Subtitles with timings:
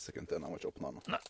[0.00, 1.20] 30 sekunder til han var ikke åpna den.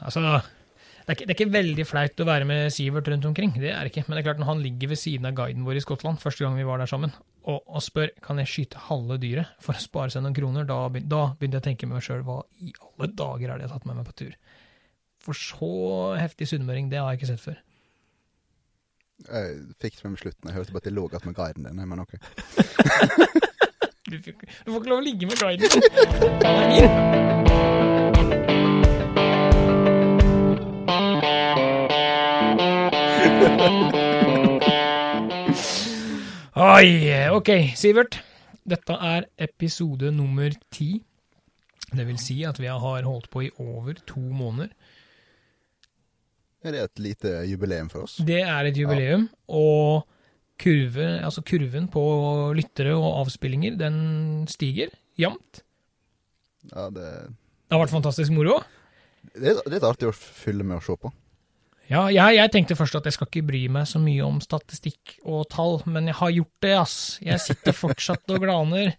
[0.00, 3.52] Altså, det er, ikke, det er ikke veldig flaut å være med Sivert rundt omkring,
[3.58, 4.06] det er det ikke.
[4.06, 6.44] Men det er klart når han ligger ved siden av guiden vår i Skottland første
[6.44, 7.12] gang vi var der sammen,
[7.48, 10.78] og, og spør kan jeg skyte halve dyret for å spare seg noen kroner, da,
[10.88, 13.72] da begynte jeg å tenke med meg sjøl hva i alle dager er det jeg
[13.72, 14.34] har tatt med meg på tur?
[15.20, 15.72] For så
[16.16, 17.58] heftig sunnmøring, det har jeg ikke sett før.
[19.20, 19.48] Jeg
[19.82, 20.48] fikk det med slutten.
[20.48, 21.76] Jeg hørte bare at det lå igjen med guiden din.
[21.90, 22.12] Men ok.
[24.10, 25.70] Du får ikke lov å ligge med guiden.
[36.60, 36.88] Oi,
[37.36, 38.16] ok, Sivert.
[38.64, 40.94] Dette er episode nummer ti.
[41.90, 44.72] Det vil si at vi har holdt på i over to måneder.
[46.64, 48.16] Er det et lite jubileum for oss?
[48.24, 50.06] Det er et jubileum, og
[50.60, 52.02] kurve, altså kurven på
[52.56, 54.88] lyttere og avspillinger, den stiger
[55.20, 55.62] jevnt.
[56.72, 57.08] Ja, det,
[57.68, 58.62] Det har vært fantastisk moro.
[59.34, 61.12] det, det er litt artig å fylle med å se på.
[61.90, 65.16] Ja, jeg, jeg tenkte først at jeg skal ikke bry meg så mye om statistikk
[65.26, 66.96] og tall, men jeg har gjort det, ass.
[67.24, 68.92] Jeg sitter fortsatt og glaner,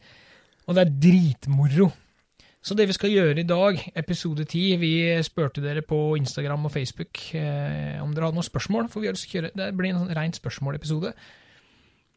[0.68, 1.88] og det er dritmoro.
[2.62, 4.92] Så det vi skal gjøre i dag, episode 10, vi
[5.26, 9.70] spurte dere på Instagram og Facebook eh, om dere hadde noen spørsmål, for kjøre, det
[9.78, 11.14] blir en sånn rent spørsmålepisode.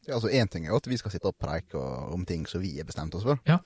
[0.04, 1.80] Ja, altså Én ting er jo at vi skal sitte og preike
[2.12, 3.40] om ting som vi har bestemt oss for.
[3.48, 3.62] Ja.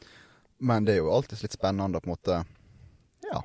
[0.61, 2.39] Men det er jo alltid litt spennende å på en måte
[3.27, 3.43] Ja,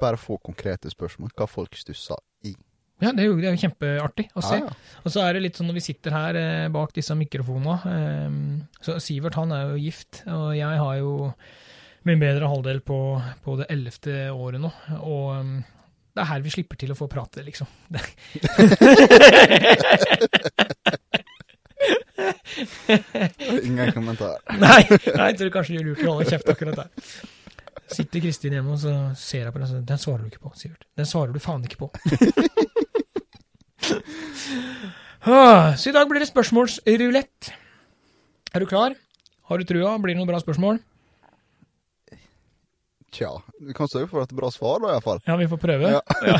[0.00, 1.34] bare få konkrete spørsmål.
[1.36, 2.54] Hva folk stusser i.
[3.02, 4.56] Ja, det er jo, det er jo kjempeartig å se.
[4.62, 5.00] Ja, ja.
[5.04, 8.36] Og så er det litt sånn når vi sitter her eh, bak disse mikrofonene eh,
[8.84, 11.12] Så Sivert han er jo gift, og jeg har jo
[12.06, 12.98] min bedre halvdel på,
[13.44, 14.70] på det ellevte året nå.
[15.02, 15.56] Og um,
[16.14, 17.66] det er her vi slipper til å få prate, liksom.
[23.66, 24.38] Ingen kommentar.
[24.62, 26.88] Nei, nei, jeg tror kanskje det er lurt å holde kjeft akkurat der.
[27.92, 30.46] Sitter Kristin hjemme, og så ser jeg på den og sier Den svarer du ikke
[30.46, 30.86] på, Sivert.
[30.98, 31.90] Den svarer du faen ikke på.
[35.26, 37.50] Ah, Så i dag blir det spørsmålsrulett.
[38.54, 38.94] Er du klar?
[39.50, 39.96] Har du trua?
[39.98, 40.78] Blir det noen bra spørsmål?
[43.16, 43.30] Tja,
[43.62, 45.22] vi kan sørge for et bra svar, da, iallfall.
[45.26, 45.92] Ja, vi får prøve.
[45.94, 46.00] Ja.
[46.26, 46.38] Ja.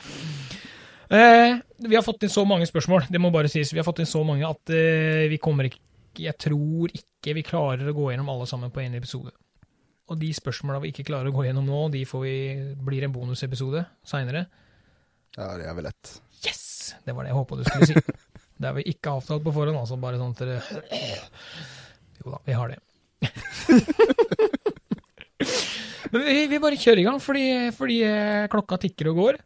[1.18, 3.72] eh, vi har fått inn så mange spørsmål, det må bare sies.
[3.72, 5.86] Vi har fått inn så mange at eh, vi kommer ikke
[6.20, 9.30] Jeg tror ikke vi klarer å gå gjennom alle sammen på én episode.
[10.10, 12.38] Og de spørsmåla vi ikke klarer å gå gjennom nå, de får vi,
[12.82, 14.48] blir en bonusepisode seinere.
[15.36, 16.16] Ja, det er vel lett.
[16.90, 17.04] Yes!
[17.06, 17.94] Det var det jeg håpa du skulle si.
[18.60, 19.96] Det har vi ikke avtalt på forhånd, altså.
[20.00, 20.60] Bare sånn at dere
[22.20, 22.80] Jo da, vi har det.
[26.10, 27.46] Men vi, vi bare kjører i gang, fordi,
[27.76, 29.38] fordi eh, klokka tikker og går.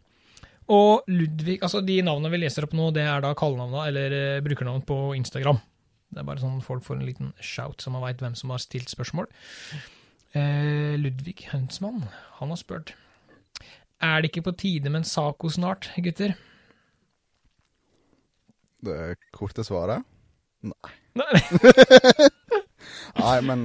[0.74, 4.42] Og Ludvig Altså, de navnene vi leser opp nå, det er da kallenavna eller eh,
[4.44, 5.60] brukernavn på Instagram.
[6.14, 8.62] Det er bare sånn folk får en liten shout, så man veit hvem som har
[8.62, 9.28] stilt spørsmål.
[10.34, 12.06] Eh, Ludvig Huntsmann,
[12.40, 12.94] han har spurt.
[14.02, 16.34] Er det ikke på tide med en Saco snart, gutter?
[18.84, 20.04] Det korte svaret
[20.64, 20.92] Nei.
[21.18, 21.40] Nei.
[23.20, 23.64] Nei, men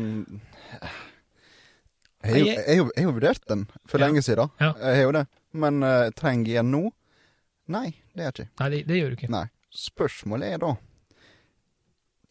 [2.23, 4.05] Jeg har jo, vurdert den for Ja.
[4.07, 4.49] lenge siden.
[4.59, 4.73] Ja.
[4.75, 5.25] Jeg har jo det.
[5.53, 6.81] Men uh, trenger jeg den nå?
[7.71, 8.49] Nei, det gjør jeg ikke.
[8.59, 9.31] Nei, det, det gjør du ikke.
[9.33, 9.45] Nei.
[9.69, 10.73] Spørsmålet er da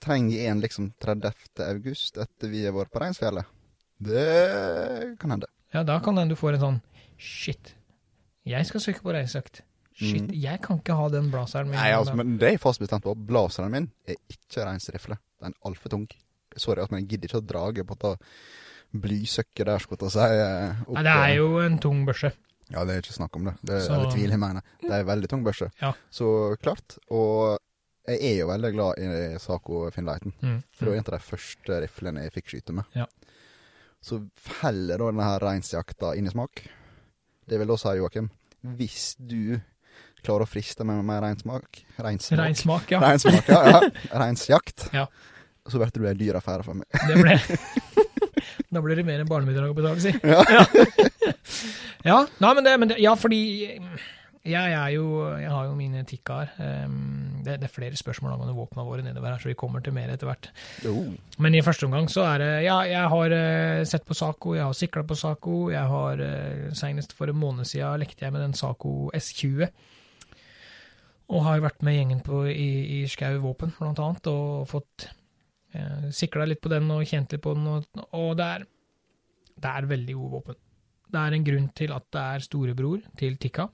[0.03, 1.33] Trenger jeg en liksom 30.
[1.65, 3.49] august etter vi har vært på Reinsfjellet?
[3.99, 5.49] Det kan hende.
[5.75, 6.79] Ja, da kan hende du får en sånn
[7.19, 7.73] Shit,
[8.47, 9.65] jeg skal søke på reiseøkt.
[9.99, 10.35] Shit, Mm.
[10.41, 11.75] jeg kan ikke ha den blazeren min.
[11.79, 13.17] Nei, altså, men det er jeg fast bestemt på.
[13.27, 15.17] Blazeren min er ikke reinsrifle.
[15.43, 16.07] Den er altfor tung.
[16.57, 18.13] Sorry, men jeg gidder ikke å drage på det
[18.95, 20.19] blysøkket der, skulle jeg si.
[20.21, 22.31] eh, opp Nei, det er jo en tung børse.
[22.71, 23.55] Ja, det er ikke snakk om det.
[23.65, 24.63] Det er Så- eller tvil jeg mener.
[24.81, 25.71] Det er en veldig tung børse.
[25.83, 25.93] Ja.
[26.11, 26.99] Så klart.
[27.11, 27.59] Og
[28.07, 30.33] jeg er jo veldig glad i Saco Finnleiten.
[30.43, 30.63] Mm.
[30.73, 32.85] For det var en av de første riflene jeg fikk skyte med.
[32.95, 33.07] Ja.
[34.03, 36.63] Så feller da denne reinsjakta inn i smak.
[37.49, 38.31] Det vil da si, Joakim,
[38.65, 39.61] hvis du
[40.27, 42.39] klarer å friste meg med reinsmak Reinsmak.
[42.41, 43.01] Reinsmak, ja.
[43.03, 43.63] Reinsmak, ja.
[43.73, 43.81] ja.
[44.23, 44.89] Reinsjakt.
[44.95, 45.07] Ja.
[45.69, 46.87] Så blir det en dyr affære for meg.
[47.09, 47.39] Det ble
[48.73, 50.15] Da blir det mer enn barnebidrag å betale, si.
[50.23, 50.45] Ja.
[52.07, 53.41] Ja, nei, men det, men det Ja, fordi
[54.49, 56.53] jeg er jo Jeg har jo mine tikkaer.
[56.57, 59.95] Um, det, det er flere spørsmål angående våpnene våre nedover her, så vi kommer til
[59.97, 60.49] mer etter hvert.
[60.89, 61.11] Oh.
[61.43, 64.65] Men i første omgang så er det Ja, jeg har eh, sett på Saco, jeg
[64.65, 65.59] har sikla på Saco.
[65.73, 69.69] Jeg har uh, Senest for en måned siden lekte jeg med den Saco S20.
[71.29, 75.09] Og har vært med gjengen på, i, i Skau Våpen, blant annet, og fått
[75.77, 77.67] eh, sikla litt på den og kjent litt på den.
[77.69, 78.65] Og, og det, er,
[79.61, 80.63] det er veldig gode våpen.
[81.09, 83.69] Det er en grunn til at det er storebror til Tikka.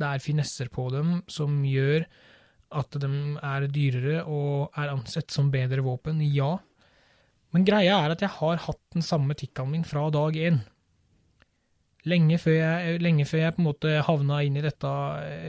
[0.00, 2.06] Det er finesser på dem som gjør
[2.80, 3.08] at de
[3.42, 6.54] er dyrere og er ansett som bedre våpen, ja.
[7.50, 10.60] Men greia er at jeg har hatt den samme Tikkaen min fra dag én.
[12.08, 14.92] Lenge før jeg, lenge før jeg på en måte havna inn i dette,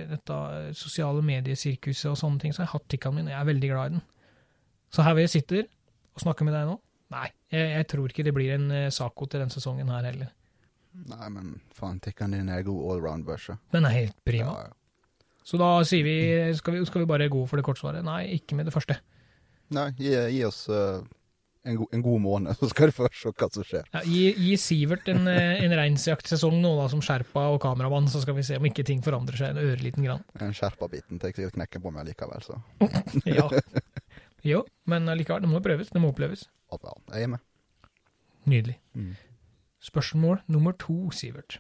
[0.10, 0.40] dette
[0.76, 3.70] sosiale mediesirkuset og sånne ting, så har jeg hatt tikkaen min, og jeg er veldig
[3.72, 4.04] glad i den.
[4.92, 5.64] Så her hvor jeg sitter
[6.12, 6.76] og snakker med deg nå,
[7.16, 10.34] nei, jeg, jeg tror ikke det blir en uh, Saco til denne sesongen her heller.
[10.92, 13.56] Nei, men faen, tikkaen din er god allround-børse.
[13.72, 14.52] Den er helt prima.
[14.60, 14.78] Ja, ja.
[15.48, 16.18] Så da sier vi
[16.58, 18.04] skal, vi skal vi bare gå for det kortsvaret?
[18.06, 19.00] Nei, ikke med det første.
[19.74, 21.00] Nei, gi, gi oss eh,
[21.64, 23.88] en, go en god måned, så skal du få se hva som skjer.
[23.94, 28.24] Ja, gi, gi Sivert en, eh, en reinsjaktsesong nå, da, som sherpa og kameramann, så
[28.24, 30.26] skal vi se om ikke ting forandrer seg en øreliten grann.
[30.42, 32.62] Den skjerpa-biten tar sikkert knekken på meg likevel, så
[33.38, 33.48] Ja.
[34.46, 35.92] Jo, men allikevel, det må prøves.
[35.94, 36.48] Det må oppleves.
[36.74, 37.44] ja, jeg er med.
[38.50, 38.80] Nydelig.
[38.98, 39.12] Mm.
[39.86, 41.60] Spørsmål nummer to, Sivert.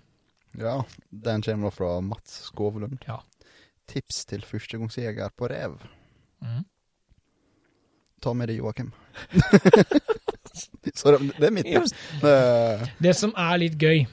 [0.57, 2.97] Ja, den kommer fra Mats Skovlund.
[3.07, 3.21] Ja.
[3.87, 5.77] Tips til førstegangsjeger på rev.
[6.41, 6.65] Mm.
[8.21, 8.91] Ta med deg Joakim.
[10.99, 11.93] så det, er mitt tips.
[12.21, 12.89] Ja.
[13.01, 14.03] Det som er litt gøy,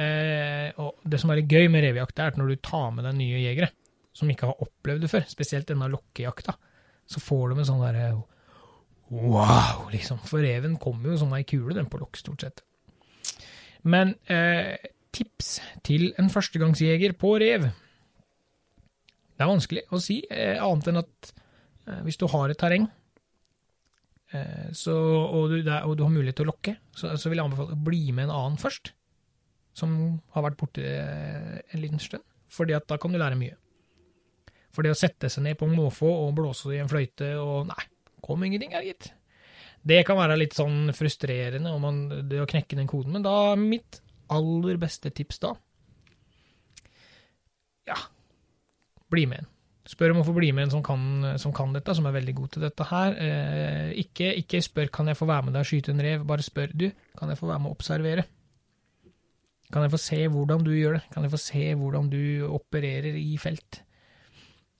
[0.00, 3.08] eh, og det som er litt gøy med revejakt, er at når du tar med
[3.08, 3.70] deg nye jegere,
[4.14, 6.56] som ikke har opplevd det før, spesielt denne lokkejakta,
[7.08, 8.10] så får du en sånn derre
[9.14, 10.20] wow, liksom.
[10.28, 12.64] For reven kommer jo som ei kule, den på lokk, stort sett.
[13.84, 14.76] Men eh,
[15.14, 17.66] tips til en førstegangsjeger på rev
[19.34, 22.88] Det er vanskelig å si, eh, annet enn at eh, hvis du har et terreng
[22.88, 23.03] Eh,
[24.74, 27.38] Så, og, du, det er- og du har mulighet til å lokke, så, så vil
[27.38, 28.92] jeg anbefale å bli med en annen først,
[29.78, 29.92] som
[30.34, 32.24] har vært borte eh, en liten stund.
[32.54, 33.56] Fordi at da kan du lære mye.
[34.74, 37.68] For det å sette seg ned på en måfå og blåse i en fløyte og
[37.70, 37.84] Nei,
[38.26, 39.12] kom ingenting her, gitt.
[39.84, 41.98] Det kan være litt sånn frustrerende om man,
[42.30, 43.12] det å knekke den koden.
[43.14, 44.00] Men da, mitt
[44.34, 45.50] aller beste tips da
[47.90, 47.98] Ja,
[49.12, 49.50] bli med en.
[49.84, 51.00] Spør om å få bli med en som kan,
[51.40, 53.16] som kan dette, som er veldig god til dette her.
[53.20, 56.46] Eh, ikke, ikke spør kan jeg få være med deg og skyte en rev, bare
[56.46, 56.86] spør du,
[57.18, 58.24] kan jeg få være med og observere.
[59.74, 61.02] Kan jeg få se hvordan du gjør det?
[61.12, 63.82] Kan jeg få se hvordan du opererer i felt?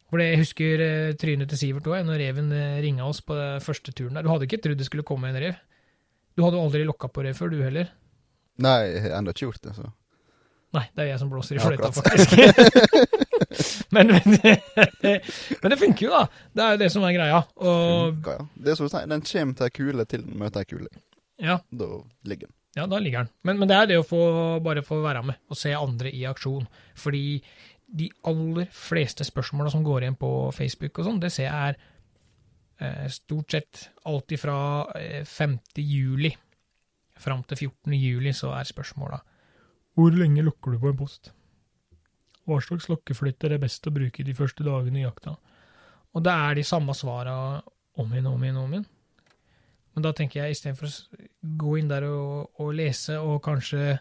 [0.08, 3.36] For det, Jeg husker eh, trynet til Sivert òg, når reven eh, ringa oss på
[3.36, 4.24] den første turen der.
[4.24, 5.58] Du hadde ikke trodd det skulle komme en rev.
[6.38, 7.90] Du hadde aldri lokka på rev før, du heller.
[8.62, 9.90] nei, jeg har ennå ikke gjort det, så.
[10.74, 13.28] Nei, det er jeg som blåser i fløyta, faktisk.
[13.94, 14.38] men, men,
[15.62, 16.24] men det funker jo, da.
[16.54, 17.40] Det er jo det som er greia.
[17.60, 18.46] Og Funker, ja.
[18.64, 20.90] Det er som du sier, den kommer til ei kule til den møter ei kule.
[21.42, 21.88] ja, Da
[22.30, 22.54] ligger den.
[22.76, 23.32] ja, da ligger den.
[23.46, 24.20] Men, men det er det å få
[24.64, 26.66] bare få være med og se andre i aksjon.
[26.98, 27.24] Fordi
[27.94, 31.76] de aller fleste spørsmåla som går igjen på Facebook og sånn, det ser jeg er
[32.82, 34.56] eh, stort sett alt ifra
[34.98, 35.58] eh, 5.
[35.84, 36.32] juli
[37.22, 37.94] fram til 14.
[37.94, 39.20] juli, så er spørsmåla
[39.94, 41.30] Hvor lenge lukker du på en post?
[42.44, 45.36] Hva slags lokkeflytt er best å bruke de første dagene i jakta?
[46.14, 47.36] Og det er de samme svara
[47.98, 48.88] om igjen, om igjen, om igjen.
[49.94, 51.28] Men da tenker jeg istedenfor å
[51.60, 53.94] gå inn der og, og lese og kanskje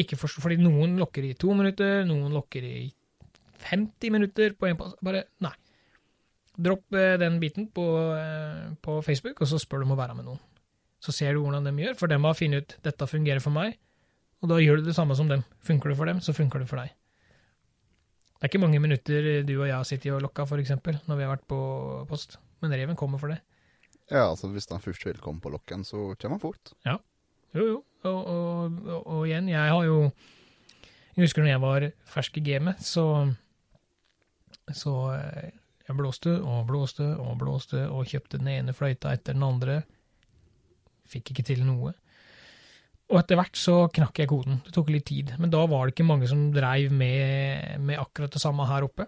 [0.00, 2.86] ikke forstå Fordi noen lokker i to minutter, noen lokker i
[3.62, 4.94] 50 minutter på en pass.
[5.04, 5.52] Bare nei.
[6.62, 7.84] Dropp eh, den biten på,
[8.16, 10.40] eh, på Facebook, og så spør du om å være med noen.
[11.02, 13.76] Så ser du hvordan de gjør, for dem har funnet ut dette fungerer for meg,
[14.42, 15.44] og da gjør du det samme som dem.
[15.64, 16.92] Funker det for dem, så funker det for deg.
[18.42, 21.22] Det er ikke mange minutter du og jeg har sittet og lokka, eksempel, når vi
[21.22, 21.58] har vært på
[22.10, 22.40] post.
[22.58, 23.36] Men reven kommer for det.
[24.10, 26.72] Ja, altså hvis den først vil komme på lokken, så kommer han fort.
[26.82, 26.96] Ja.
[27.54, 27.76] Jo, jo.
[28.02, 30.10] Og, og, og, og igjen, jeg har jo
[31.14, 33.32] Jeg husker når jeg var fersk i gamet, så
[34.74, 35.52] Så eh,
[35.86, 39.84] jeg blåste og blåste og blåste og kjøpte den ene fløyta etter den andre.
[41.06, 41.94] Fikk ikke til noe.
[43.12, 44.62] Og etter hvert så knakk jeg koden.
[44.64, 45.34] Det tok litt tid.
[45.38, 49.04] Men da var det ikke mange som dreiv med, med akkurat det samme her oppe.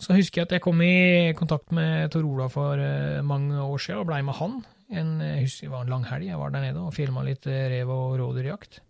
[0.00, 3.82] Så husker jeg at jeg kom i kontakt med Tor Ola for eh, mange år
[3.82, 4.54] siden, og blei med han.
[4.90, 7.44] En, jeg husker det var en lang helg, jeg var der nede og filma litt
[7.50, 8.80] eh, rev- og rådyrjakt.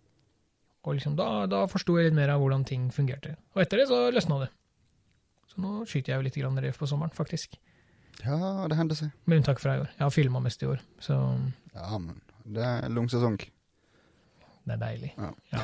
[0.87, 3.35] Og liksom da, da forsto jeg litt mer av hvordan ting fungerte.
[3.57, 4.49] Og etter det så løsna det.
[5.51, 7.57] Så nå skyter jeg jo litt grann rev på sommeren, faktisk.
[8.23, 8.37] Ja,
[8.69, 9.11] det hender seg.
[9.25, 9.89] Med unntak fra i år.
[9.97, 11.17] Jeg har filma mest i år, så
[11.75, 13.41] Ja, men det er lang sesong.
[14.67, 15.11] Det er deilig.
[15.17, 15.63] Ja.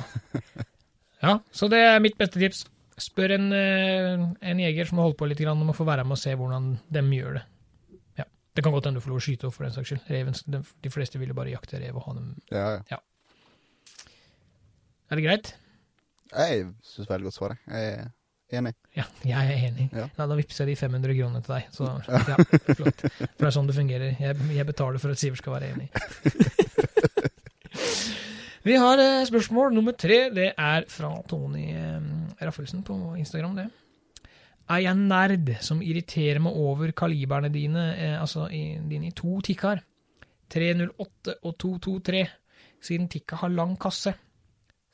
[1.22, 1.38] Ja.
[1.52, 2.66] så det er mitt beste tips.
[2.98, 6.06] Spør en, eh, en jeger som har holdt på litt, grann, om å få være
[6.06, 7.44] med og se hvordan de gjør det.
[8.18, 8.26] Ja.
[8.58, 10.10] Det kan godt hende du får lov å skyte opp, for den saks skyld.
[10.10, 13.02] Reven, de, de fleste vil jo bare jakte rev og ha dem Ja, ja.
[15.08, 15.54] Er det greit?
[16.34, 18.08] Jeg syns veldig godt svar, jeg.
[18.50, 18.74] Er enig.
[18.96, 19.88] Ja, jeg er enig.
[19.94, 20.08] Ja.
[20.18, 21.70] Ja, da vippser de 500 kronene til deg.
[21.76, 22.38] Så ja,
[22.80, 23.06] flott.
[23.06, 24.18] For det er sånn det fungerer.
[24.24, 25.90] Jeg, jeg betaler for at Sivert skal være enig.
[28.68, 30.28] Vi har eh, spørsmål nummer tre.
[30.34, 32.08] Det er fra Tony eh,
[32.44, 33.68] Raffelsen på Instagram, det.
[34.68, 39.38] Er jeg nerd som irriterer meg over kaliberne dine, eh, altså i, dine i to
[39.46, 39.80] tikkar?
[40.52, 42.26] 308 og 223,
[42.90, 44.14] siden tikka har lang kasse.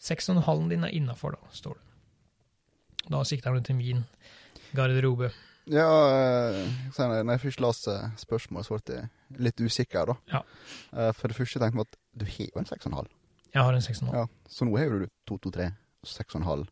[0.03, 3.10] 6,5 din er innafor, da, står det.
[3.10, 4.06] Da sikter han til min
[4.77, 5.32] garderobe.
[5.72, 6.62] Ja, eh,
[7.00, 10.20] når jeg først leste spørsmålet, så ble jeg litt usikker, da.
[10.38, 10.46] Ja.
[11.18, 13.13] For det første tenkte jeg at du har jo en 6,5.
[13.53, 14.13] Jeg har en 6,5.
[14.15, 14.27] Ja.
[14.50, 15.69] Så nå har du 223,
[16.10, 16.67] 6,5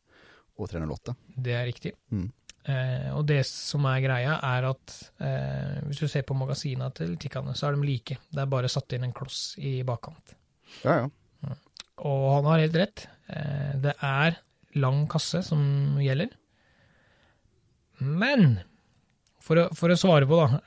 [0.57, 1.15] og 308.
[1.45, 1.93] Det er riktig.
[2.13, 2.27] Mm.
[2.61, 7.15] Eh, og det som er greia, er at eh, hvis du ser på magasinene til
[7.21, 8.17] Tikkane, så er de like.
[8.29, 10.35] Det er bare satt inn en kloss i bakkant.
[10.85, 11.09] Ja, ja.
[12.01, 13.05] Og han har helt rett.
[13.29, 14.39] Eh, det er
[14.81, 16.31] lang kasse som gjelder.
[18.01, 18.61] Men
[19.41, 20.61] for å, for å svare på, da.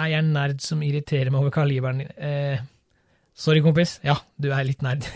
[0.00, 2.12] Er jeg nerd som irriterer meg over kaliberen din?
[2.16, 2.62] Eh,
[3.38, 3.98] sorry, kompis.
[4.04, 5.06] Ja, du er litt nerd.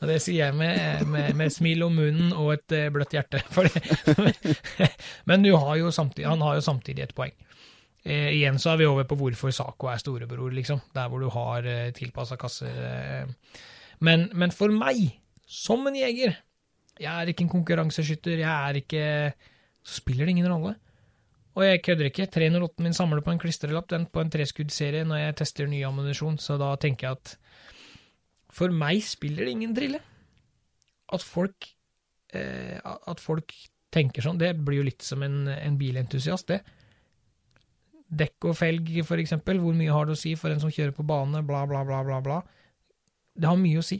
[0.00, 3.42] og det sier jeg med, med, med smil om munnen og et eh, bløtt hjerte.
[5.28, 7.36] Men har samtidig, han har jo samtidig et poeng.
[8.08, 10.80] Eh, igjen så er vi over på hvorfor Saco er storebror, liksom.
[10.94, 12.78] Der hvor du har eh, tilpassa kasser.
[12.88, 13.56] Eh.
[14.00, 16.36] Men, men for meg, som en jeger
[17.00, 19.32] Jeg er ikke en konkurranseskytter, jeg er ikke
[19.82, 20.74] Så spiller det ingen rolle.
[21.58, 22.28] Og jeg kødder ikke.
[22.30, 26.38] 308 min samler på en klistrelapp, den på en treskuddserie når jeg tester ny ammunisjon,
[26.38, 27.34] så da tenker jeg at
[28.54, 29.98] for meg spiller det ingen trille.
[31.12, 31.66] At folk
[32.36, 33.54] eh, At folk
[33.92, 36.60] tenker sånn, det blir jo litt som en, en bilentusiast, det.
[38.08, 39.60] Dekk og felg, for eksempel.
[39.60, 42.02] Hvor mye har det å si for en som kjører på bane, bla, bla, bla,
[42.04, 42.38] bla, bla.
[43.34, 43.98] Det har mye å si.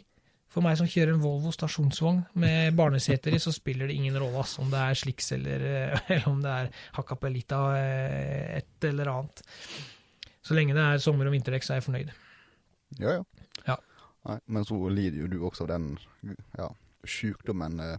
[0.48, 4.40] For meg som kjører en Volvo stasjonsvogn med barneseter i, så spiller det ingen rolle
[4.40, 5.64] ass, om det er sliks eller,
[6.08, 9.42] eller om det er hakkapellita eh, et eller annet.
[10.40, 12.12] Så lenge det er sommer- og vinterdekk, så er jeg fornøyd.
[13.02, 13.22] Ja, ja.
[13.68, 13.76] Ja.
[14.30, 15.90] Nei, men så lider jo du også av den
[16.56, 16.70] ja,
[17.04, 17.98] sjukdommen eh,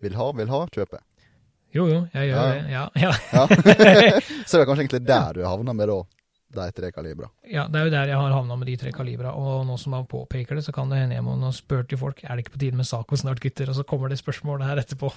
[0.00, 1.02] vil ha, vil ha, kjøpe.
[1.76, 2.48] Jo, jo, jeg gjør Ja.
[2.48, 2.64] det.
[2.72, 3.12] Ja, ja.
[3.32, 3.44] Ja.
[4.48, 6.00] så det er kanskje egentlig der du havner med da,
[6.54, 7.28] de tre kalibra.
[7.48, 9.32] ja, det er jo der jeg har havna med de tre kalibra.
[9.38, 11.98] Og nå som han påpeker det, så kan det hende jeg må nå spørre til
[12.00, 13.70] folk er det ikke på tide med Saco snart, gutter?
[13.72, 15.12] Og så kommer det spørsmålet her etterpå.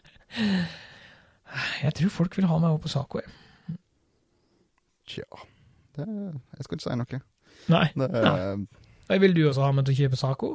[1.84, 3.78] jeg tror folk vil ha meg over på Saco, jeg.
[5.10, 5.26] Tja,
[5.96, 7.22] det, jeg skal ikke si noe.
[7.70, 7.86] Nei.
[7.98, 8.10] Det,
[9.10, 10.54] eh, Vil du også ha meg til å kjøpe Saco?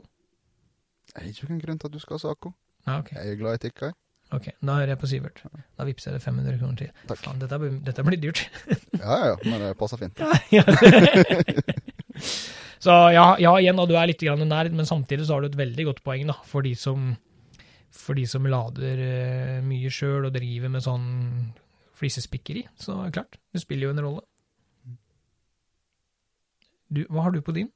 [1.12, 2.54] Jeg har ikke noen grunn til at du skal ha Saco.
[2.86, 3.12] Ja, ok.
[3.18, 3.92] Jeg er glad i Tikkai.
[4.36, 5.42] Ok, Da hører jeg på Sivert.
[5.78, 6.90] Da vippser jeg det 500 kroner til.
[7.10, 7.22] Takk.
[7.24, 8.42] Faen, dette, blir- dette blir dyrt.
[9.00, 10.20] Ja, ja, ja, men det passer fint.
[10.52, 10.64] Ja.
[12.86, 15.48] Så ja, ja, igjen da, du er litt grann nerd, men samtidig så har du
[15.50, 17.08] et veldig godt poeng da, for de som,
[17.96, 21.08] for de som lader uh, mye sjøl og driver med sånn
[21.98, 22.66] flisespikkeri.
[22.78, 24.24] Så klart, det spiller jo en rolle.
[26.94, 27.72] Du, hva har du på din?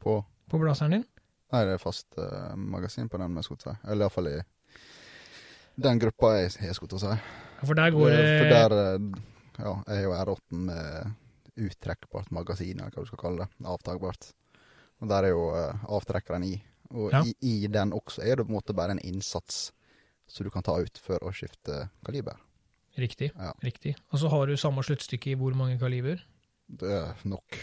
[0.00, 1.04] På På blazeren din?
[1.52, 3.54] Nei, det er fast uh, magasin på den, med si.
[3.84, 4.38] Eller iallfall i
[5.76, 7.16] den gruppa jeg har, skulle å si.
[7.62, 9.22] For der går det For der eh,
[9.62, 11.12] Ja, jeg er jo R8 med
[11.62, 13.66] uttrekkbart magasin, eller hva du skal kalle det.
[13.68, 14.30] Avtakbart.
[15.02, 16.54] Og der er jo uh, avtrekkeren i.
[16.92, 17.20] Og Ja.
[17.24, 19.70] i, i den også er det på en måte bare en innsats
[20.26, 22.40] som du kan ta ut for å skifte kaliber.
[22.96, 23.30] Riktig.
[23.36, 23.52] Ja.
[23.64, 23.94] riktig.
[24.12, 26.24] Og så har du samme sluttstykke i hvor mange kaliber?
[26.68, 27.58] Det er nok.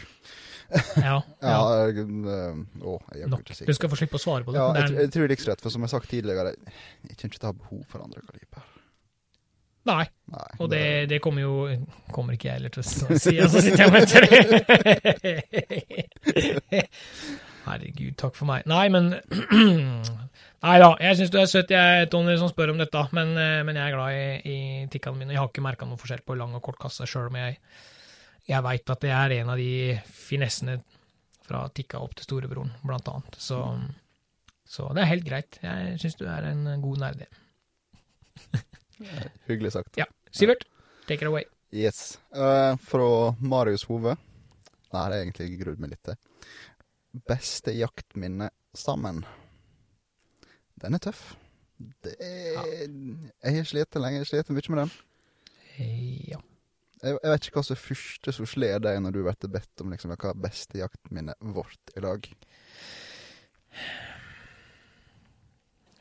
[1.10, 1.16] Ja.
[1.42, 1.60] Ja, ja.
[1.90, 3.46] jeg, eh, å, jeg Nok.
[3.66, 4.60] Du skal få slippe å svare på det.
[4.62, 6.54] Ja, jeg, jeg, jeg tror det er ikke rett, for som jeg har sagt tidligere,
[6.54, 8.68] jeg kommer ikke til å ha behov for andre kaliber.
[9.90, 10.50] Nei, Nei.
[10.60, 11.54] og det, det kommer jo
[12.14, 12.86] Kommer ikke jeg heller til å
[13.18, 14.22] si, og så sitter jeg og venter.
[17.70, 18.68] Herregud, takk for meg.
[18.70, 19.14] Nei, men
[20.66, 23.62] Nei da, jeg syns du er søt, jeg, Tony, som spør om dette, men, eh,
[23.64, 25.32] men jeg er glad i, i tikkene mine.
[25.32, 27.56] Jeg har ikke merka noe forskjell på lang og kort kasse, sjøl om jeg,
[28.50, 29.72] jeg veit at det er en av de
[30.10, 30.80] finessene
[31.46, 33.38] fra tikka opp til storebroren, blant annet.
[33.42, 33.60] Så,
[34.70, 35.60] så det er helt greit.
[35.64, 37.30] Jeg syns du er en god nerde.
[39.50, 39.98] Hyggelig sagt.
[39.98, 40.06] Ja.
[40.32, 40.66] Sivert,
[41.08, 41.46] take it away.
[41.74, 42.20] Yes.
[42.34, 44.16] Uh, fra Marius Hove.
[44.90, 46.18] Det har jeg egentlig grudd meg litt til.
[47.30, 49.22] Beste jaktminne sammen.
[50.80, 51.34] Den er tøff.
[52.04, 54.20] Det er Jeg har slitt lenge.
[54.20, 54.94] Jeg har slitt mye med den.
[55.78, 56.42] Eh, Ja.
[57.00, 59.84] Jeg, jeg vet ikke hva som er første som slår deg når du blir bedt
[59.84, 62.28] om liksom, hva er beste jaktminnet vårt i dag.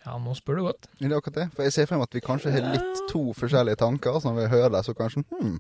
[0.03, 0.89] ja, nå spør du godt.
[0.99, 1.47] Er det akkurat det?
[1.55, 4.51] For jeg ser frem at vi kanskje har litt to forskjellige tanker, så når vi
[4.57, 5.59] hører det, så kanskje hmm.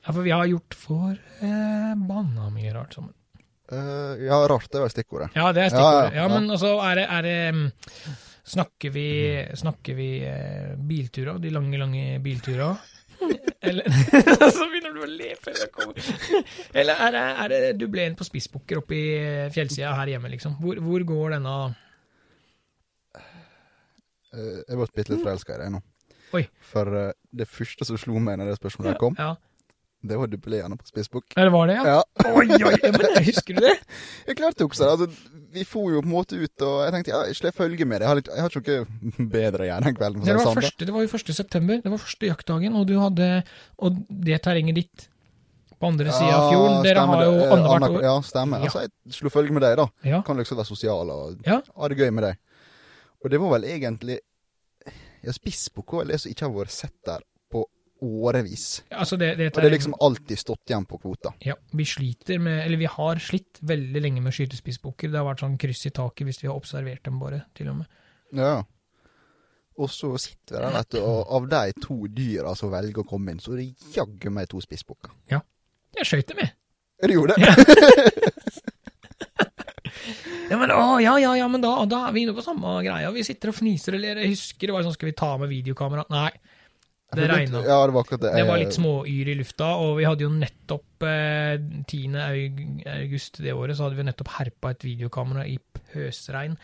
[0.00, 3.14] Ja, for vi har gjort for eh, mye rart sammen.
[3.70, 5.30] Uh, Ja, rart, er vel stikkordet.
[5.36, 6.16] Ja, det er stikkordet.
[6.16, 6.32] Ja, Ja, ja, ja.
[6.34, 7.68] men altså, er det, er det mm,
[8.50, 9.08] Snakker vi,
[9.54, 11.38] snakker vi eh, bilturer?
[11.38, 12.80] De lange, lange bilturer?
[13.60, 13.86] Eller
[14.56, 16.10] Så begynner du å le før jeg kommer.
[16.72, 20.14] Eller er det, er det du ble en på spissbukker oppe i eh, fjellsida her
[20.14, 20.56] hjemme, liksom?
[20.62, 21.54] Hvor, hvor går denne
[24.30, 25.80] Eh, jeg ble bitte litt forelska i deg nå.
[26.38, 26.44] Oi.
[26.70, 29.32] For eh, det første som slo meg når det spørsmålet kom, Ja,
[30.00, 31.34] Det var duppeleene på Spissbukk.
[31.36, 31.96] Eller var det, ja?
[31.98, 32.30] Ja.
[32.32, 33.74] Oi, oi, men jeg husker du det?
[34.30, 34.92] Jeg klarte jo også det.
[34.94, 37.84] Altså, vi for jo på en måte ut, og jeg tenkte ja, jeg slår følge
[37.88, 38.04] med det.
[38.06, 38.76] Jeg har, litt, jeg har ikke
[39.18, 40.20] noe bedre å gjøre den kvelden.
[40.20, 41.32] å Det det var, sånn, første, det var jo 1.
[41.40, 43.28] september, det var første jaktdagen, og du hadde
[43.82, 45.06] Og det terrenget ditt
[45.80, 47.44] på andre sida av fjorden, dere har jo det.
[47.48, 48.02] Eh, annethvert år.
[48.04, 48.60] Ja, stemmer.
[48.62, 48.68] Ja.
[48.70, 49.86] Altså, jeg slo følge med deg, da.
[50.06, 50.20] Ja.
[50.26, 51.60] Kan liksom være sosial og Ja.
[51.76, 52.38] ha det gøy med deg.
[53.24, 54.18] Og det var vel egentlig
[55.24, 57.24] Ja, Spissbukk var vel det som ikke har vært sett der
[58.04, 58.82] årevis.
[58.90, 61.32] Altså det, det, Og det er liksom alltid stått igjen på kvota.
[61.44, 65.10] Ja, vi sliter med Eller vi har slitt veldig lenge med skytespissbukker.
[65.10, 67.80] Det har vært sånn kryss i taket hvis vi har observert dem, bare, til og
[67.82, 67.98] med.
[68.36, 68.54] Ja.
[69.80, 73.08] Og så sitter vi der, vet du, og av de to dyra som velger å
[73.08, 75.14] komme inn, så er det jaggu meg to spissbukker.
[75.30, 76.56] Jeg skøyt dem, jeg.
[77.00, 77.38] Du det jo det?
[80.50, 83.12] Ja, men, å, ja, ja, ja, men da, da er vi inne på samme greia.
[83.14, 86.02] Vi sitter og fniser eller jeg husker det var sånn, skal vi ta med videokamera?
[86.10, 86.32] Nei,
[87.16, 87.62] det regna.
[87.66, 88.32] Ja, det var akkurat det.
[88.36, 91.56] Det var litt småyr i lufta, og vi hadde jo nettopp eh,
[91.90, 92.18] 10.
[93.00, 96.54] august det året, så hadde vi nettopp herpa et videokamera i pøsregn.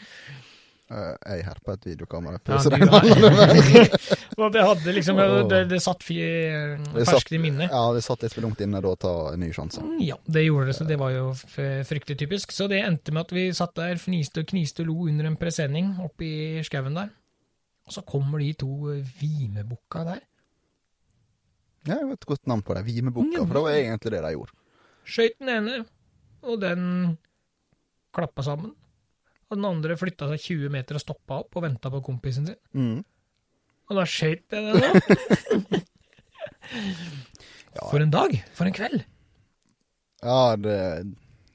[0.87, 2.39] Eh, Jeg herpa et videokamera.
[2.39, 2.87] i pøsregn.
[4.39, 5.19] og det hadde liksom
[5.51, 7.73] Det, det satt ferskt i minnet.
[7.75, 9.83] Ja, det satt litt for langt inne da å ta en ny sjanse.
[10.05, 12.55] Ja, det gjorde det, så det var jo fryktelig typisk.
[12.55, 15.41] Så det endte med at vi satt der, fniste og kniste og lo under en
[15.41, 17.11] presenning oppe i skauen der.
[17.87, 20.23] Og så kommer de to eh, vimebukka der.
[21.87, 22.85] Ja, det var et godt navn på det.
[22.87, 24.57] Vimebukka, for det var egentlig det de gjorde.
[25.07, 25.77] Skøyt den ene,
[26.43, 26.83] og den
[28.17, 28.73] klappa sammen.
[29.47, 32.59] Og den andre flytta seg 20 meter og stoppa opp og venta på kompisen sin.
[32.75, 33.05] Mm.
[33.87, 35.85] Og da skøyt jeg den òg.
[37.77, 37.85] Ja.
[37.91, 38.33] For en dag!
[38.57, 39.03] For en kveld!
[40.25, 40.77] Ja, det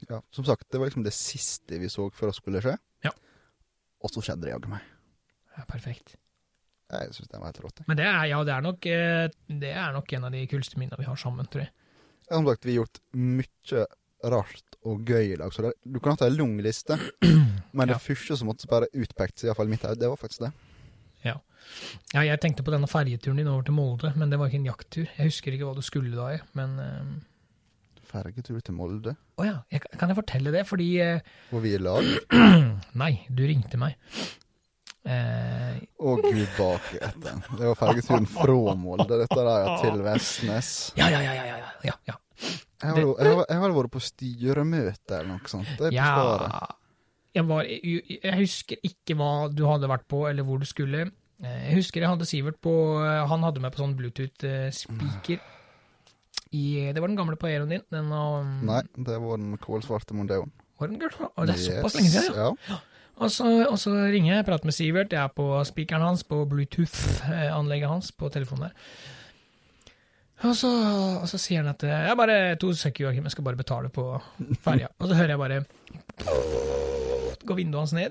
[0.08, 2.76] ja, Som sagt, det var liksom det siste vi så før det skulle skje.
[3.06, 3.12] Ja.
[4.02, 4.84] Og så skjedde det jaggu meg.
[5.56, 6.14] Ja, perfekt.
[6.92, 7.82] Jeg syns det var helt rått.
[7.88, 9.26] Men det er, ja, det er, nok, eh,
[9.62, 11.72] det er nok en av de kuleste minnene vi har sammen, tror jeg.
[12.28, 13.86] Som sagt, vi har gjort mye
[14.32, 16.98] rart og gøy i dag, så det, du kan ha hatt ei lang liste.
[17.76, 18.02] Men det Ja.
[18.04, 20.52] første som måtte bare utpekt iallfall mitt hode, det var faktisk det.
[22.12, 24.68] Ja, jeg tenkte på denne ferjeturen din over til Molde, men det var ikke en
[24.68, 25.04] jakttur.
[25.16, 27.12] Jeg husker ikke hva du skulle da, jeg, men um...
[28.12, 29.14] Fergetur til Molde.
[29.40, 30.64] Å ja, jeg, kan jeg fortelle det?
[30.68, 31.22] Fordi uh...
[31.52, 32.08] Hvor vi er lag.
[33.02, 33.96] Nei, du ringte meg.
[35.02, 37.40] Eh, Å gud bak etter.
[37.58, 40.68] Det var fergeturen fra Molde, dette der, ja, til Vestnes.
[40.98, 42.18] ja, ja, ja, ja, ja, ja, ja.
[42.82, 45.68] Jeg har, jeg har, jeg har vært på styremøte eller noe sånt.
[45.78, 46.06] Det er på ja.
[46.12, 46.78] Skaret.
[47.32, 51.06] Jeg, var, jeg, jeg husker ikke hva du hadde vært på, eller hvor du skulle.
[51.42, 55.42] Eh, Jeg husker jeg hadde Sivert på eh, Han hadde med på sånn Bluetooth-speaker.
[56.52, 57.84] I, det var den gamle Paeroen din.
[57.90, 60.52] Den um, Nei, det var den kålsvarte Mondeoen.
[60.78, 61.14] Var den gul?
[61.14, 62.50] Det er såpass lenge siden, ja.
[62.68, 62.80] ja.
[63.20, 65.12] Og så, og så ringer jeg, prater med Sivert.
[65.12, 68.72] Jeg er på speakeren hans, på Bluetooth-anlegget hans på telefonen der.
[70.42, 70.70] Og så,
[71.20, 73.88] og så sier han at eh, Jeg bare to sekunder, Joakim, jeg skal bare betale
[73.94, 74.06] på
[74.64, 74.88] ferja.
[74.98, 75.60] Og så hører jeg bare
[77.46, 78.10] Går vinduet hans ned.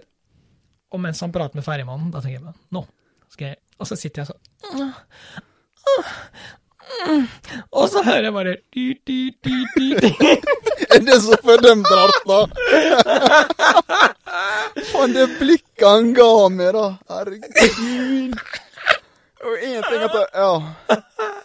[0.92, 2.86] Og mens han prater med ferjemannen, da tenker jeg bare Nå
[3.32, 4.42] skal jeg Og så sitter jeg sånn
[7.72, 10.10] Og så hører jeg bare du, du, du, du, du.
[10.92, 12.40] Er det så fordømt rart, da?
[14.92, 16.86] Faen, det blikket han ga meg, da.
[17.12, 18.38] Herregud.
[19.42, 20.52] Og én ting at Ja.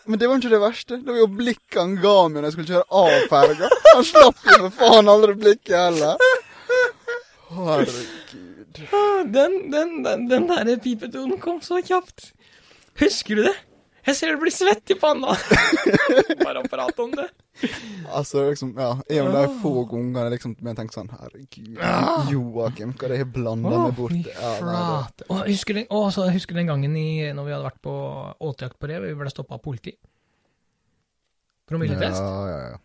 [0.06, 0.98] Men det var ikke det verste.
[1.00, 3.70] Det var jo blikket han ga meg når jeg skulle kjøre av ferga.
[3.94, 6.20] Han slapp jo for faen aldri blikket heller.
[7.56, 8.82] Herregud.
[9.32, 12.30] Den, den, den, den der pipetonen kom så kjapt.
[13.00, 13.56] Husker du det?
[14.06, 15.34] Jeg ser du blir svett i panna.
[16.44, 17.26] Bare prate om det.
[18.12, 21.78] Altså, liksom, ja, En av de få gangene liksom, jeg tenkte sånn Herregud,
[22.30, 24.34] Joakim, hva det er blanda Å, meg bort fy i.
[24.36, 25.26] Ja, det-.
[25.32, 27.96] Å, husker, du, å, så husker den gangen i, når vi hadde vært på
[28.50, 29.96] åtejakt på rev, vi ble stoppa av politi?
[31.66, 32.22] Promilletest?
[32.22, 32.82] Ja, ja, ja.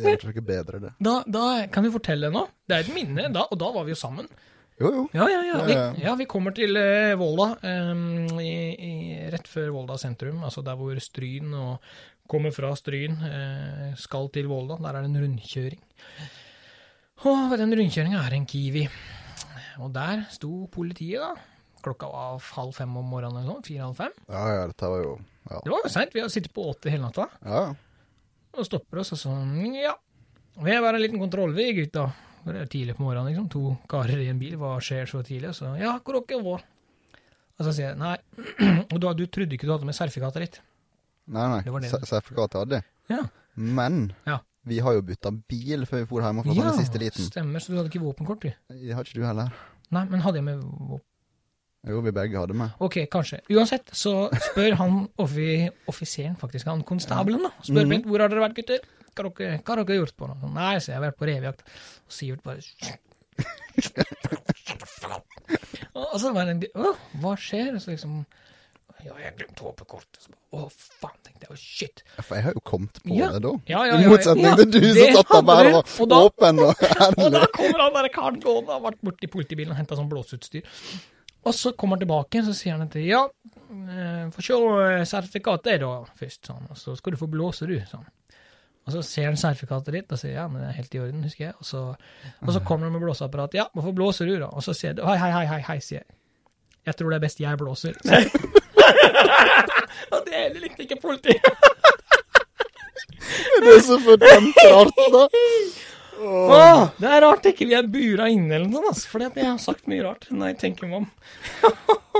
[0.00, 0.94] Jeg tror ikke bedre, det.
[1.02, 2.46] Da, da kan vi fortelle nå.
[2.66, 4.30] Det er et minne, da, og da var vi jo sammen.
[4.80, 5.02] Jo, jo.
[5.14, 5.58] Ja, ja, ja.
[5.68, 8.94] Vi, Ja, vi kommer til eh, Volda, em, i, i,
[9.30, 11.84] rett før Volda sentrum, altså der hvor Stryn og
[12.30, 14.80] kommer fra Stryn, eh, skal til Volda.
[14.82, 15.82] Der er det en rundkjøring.
[17.24, 18.88] Og ved den rundkjøringa er det en Kiwi.
[19.84, 21.34] Og der sto politiet, da.
[21.84, 23.64] Klokka var halv fem om morgenen eller sånn.
[23.66, 24.12] Fire-halv fem.
[24.32, 25.58] Ja, ja, dette var jo Ja.
[25.60, 26.14] Det var jo seint.
[26.16, 27.28] Vi har sittet på åtte hele natta.
[27.44, 27.64] ja.
[28.54, 29.96] Og stopper oss og sånn Ja,
[30.62, 32.04] vi har bare en liten kontroll, vi gutta.
[32.44, 33.48] Det er tidlig på morgenen, liksom.
[33.52, 34.56] To karer i en bil.
[34.60, 35.50] Hva skjer så tidlig?
[35.52, 36.64] Og så Ja, hvor dere var?
[37.54, 38.16] Og så sier jeg nei.
[38.92, 40.58] Og du, du trodde ikke du hadde med sertifikatet ditt?
[41.30, 41.88] Nei, nei.
[41.88, 42.88] Sertifikatet hadde jeg.
[43.14, 43.22] Ja.
[43.54, 44.40] Men Ja.
[44.66, 47.24] vi har jo bytta bil før vi for hjemmefra ja, den siste liten.
[47.30, 47.62] stemmer.
[47.62, 48.50] Så du hadde ikke våpenkort, du?
[48.74, 49.52] Det har ikke du heller.
[49.94, 51.06] Nei, men hadde jeg med våpen?
[51.84, 52.72] Jo, vi begge hadde med.
[52.80, 53.42] Ok, kanskje.
[53.52, 57.50] Uansett, så spør han offi offiseren, faktisk, han konstabelen, da.
[57.60, 57.90] Spør mm.
[57.92, 58.86] Bent hvor har dere vært, gutter?
[59.14, 60.28] Hva dere, hva har dere gjort på?
[60.40, 61.64] Sånn, Nei, så jeg har vært på revjakt.
[62.04, 62.60] Og Sivert bare
[65.94, 67.76] Og så bare Å, hva skjer?
[67.82, 68.24] Så liksom
[69.04, 70.28] Ja, jeg glemte glemt håpekortet.
[70.54, 71.50] Å, faen, tenkte jeg.
[71.52, 72.02] Å, shit.
[72.24, 73.26] For jeg har jo kommet på Ja.
[73.34, 73.50] det da.
[73.68, 76.30] Ja, ja, I ja, motsetning ja, til du som satt der bare og da- var
[76.30, 76.70] åpen og
[77.26, 80.64] Og da kommer han der karen gående, har vært borti politibilen og henta sånn blåseutstyr.
[81.44, 83.20] Og så kommer han tilbake, så sier han at ja,
[83.74, 86.64] eh, få se eh, sertifikatet da først, sånn.
[86.72, 88.06] Og så skal du få blåse, du, sånn.
[88.84, 91.22] Og så ser han sertifikatet ditt og sier ja, men det er helt i orden,
[91.24, 91.54] husker jeg.
[91.56, 91.84] Og så,
[92.44, 93.56] og så kommer han med blåseapparat.
[93.56, 94.50] Ja, hvorfor blåser du, da?
[94.52, 96.10] Og så sier du hei, hei, hei, hei, hei, sier jeg.
[96.84, 97.96] Jeg tror det er best jeg blåser.
[100.12, 101.48] og det hele likte ikke politiet.
[103.54, 105.22] Det er så fordømt rart, da.
[106.24, 109.56] Åh, det er rart ikke vi er bura inne eller noe sånt, for jeg har
[109.62, 111.06] sagt mye rart når jeg tenker meg om.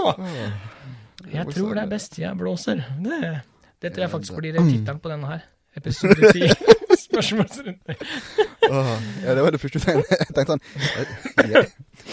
[1.36, 2.82] jeg tror det er best jeg blåser.
[3.04, 3.20] Det,
[3.84, 5.44] det tror jeg faktisk blir tittelen på denne her.
[5.76, 6.50] Episode 10.
[7.04, 7.96] Spørsmålsrunde.
[8.70, 8.92] Åh,
[9.24, 10.18] Ja, det var det første du tenkte.
[10.20, 11.04] Jeg tenkte sånn jeg,
[11.54, 11.64] jeg,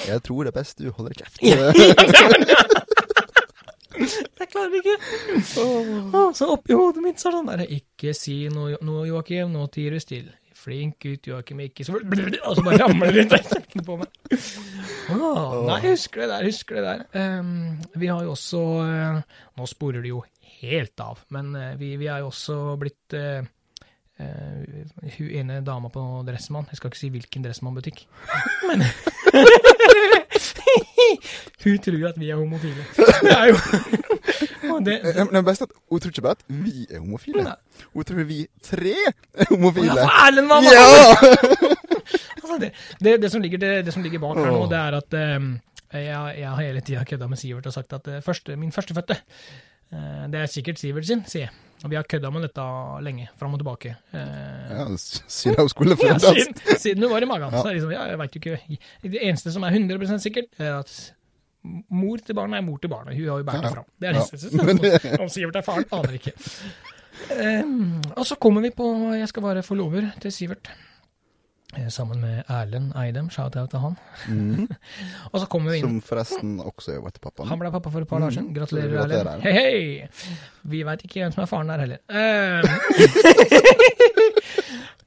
[0.08, 1.38] jeg tror det er best du holder kjeft.
[4.02, 4.96] Jeg klarer ikke.
[5.62, 9.52] Oh, så oppi hodet mitt så er det sånn der Ikke si noe, noe Joakim,
[9.54, 10.34] nå tier du stille.
[10.62, 14.10] Flink gutt, Joakim, ikke så Og så bare ramler det rundt på meg.
[15.12, 17.40] Oh, nei, husker det der, husker det der.
[17.42, 19.18] Um, vi har jo også uh,
[19.58, 20.22] Nå sporer det jo
[20.62, 23.42] helt av, men eh, vi, vi er jo også blitt eh,
[24.22, 24.86] eh,
[25.18, 28.06] Hun ene dama på Dressmann, jeg skal ikke si hvilken Dressmann-butikk,
[28.70, 28.86] men
[31.64, 32.84] Hun tror at vi er homofile.
[32.98, 33.58] Det er jo
[34.86, 37.44] det, det, det beste er at hun tror ikke bare at vi er homofile.
[37.46, 37.56] Nei.
[37.94, 38.96] Hun tror vi tre
[39.34, 39.92] er homofile.
[39.92, 40.72] Ja, for Erlend mamma!
[40.74, 40.86] Ja!
[42.42, 45.20] altså det, det, som ligger, det, det som ligger bak her nå, det er at
[45.38, 45.52] um,
[45.94, 49.18] jeg, jeg har hele tida kødda med Sivert og sagt at uh, første, min førstefødte,
[49.20, 49.71] eh,
[50.32, 51.54] det er sikkert Sivert sin, sier jeg.
[51.82, 52.64] Og vi har kødda med dette
[53.02, 53.96] lenge, fram og tilbake.
[54.14, 57.50] Eh, Ja, Siden hun skulle ja, siden, siden du var i magen.
[57.52, 57.64] Ja.
[57.64, 58.78] Så liksom, ja, jeg vet jo ikke.
[59.16, 60.94] Det eneste som er 100% sikkert, er at
[61.90, 63.18] mor til barnet er mor til barnet.
[63.18, 63.90] Hun har jo båret det fram.
[64.00, 65.18] Det er det eneste.
[65.26, 66.36] Om Sivert er faren, aner ikke.
[67.32, 70.72] Um, og så kommer vi på Jeg skal være forlover til Sivert.
[71.78, 73.94] Eh, Sammen med Erlend Eidem, shout-out til han.
[74.28, 74.68] Mm.
[75.32, 77.44] Og så kommer vi inn Som forresten også er pappa.
[77.48, 78.50] Han ble pappa for et par dager siden.
[78.52, 78.56] Mhm.
[78.60, 79.44] Gratulerer, gratulerer, Erlend.
[79.46, 80.08] Hei, hei!
[80.74, 82.00] Vi veit ikke hvem som er faren der heller.
[82.12, 82.62] Eh,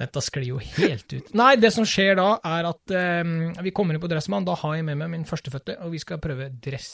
[0.00, 1.28] Dette sklir jo helt ut.
[1.38, 2.84] Nei, det som skjer da, er at
[3.22, 3.30] um,
[3.62, 4.46] vi kommer inn på Dressmann.
[4.48, 6.90] Da har jeg med meg min førstefødte, og vi skal prøve dress.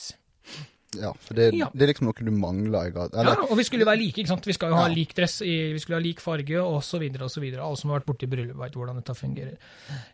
[0.98, 1.68] Ja, for det, Ja.
[1.72, 2.90] det er liksom noe du mangler.
[2.90, 3.14] grad.
[3.14, 4.46] Ja, og vi skulle være like, ikke sant.
[4.46, 4.94] Vi skal jo ha Ja.
[4.94, 7.62] lik dress, i, vi skulle ha lik farge, så videre.
[7.62, 9.57] Alle som har vært borti bryllup, veit hvordan dette fungerer.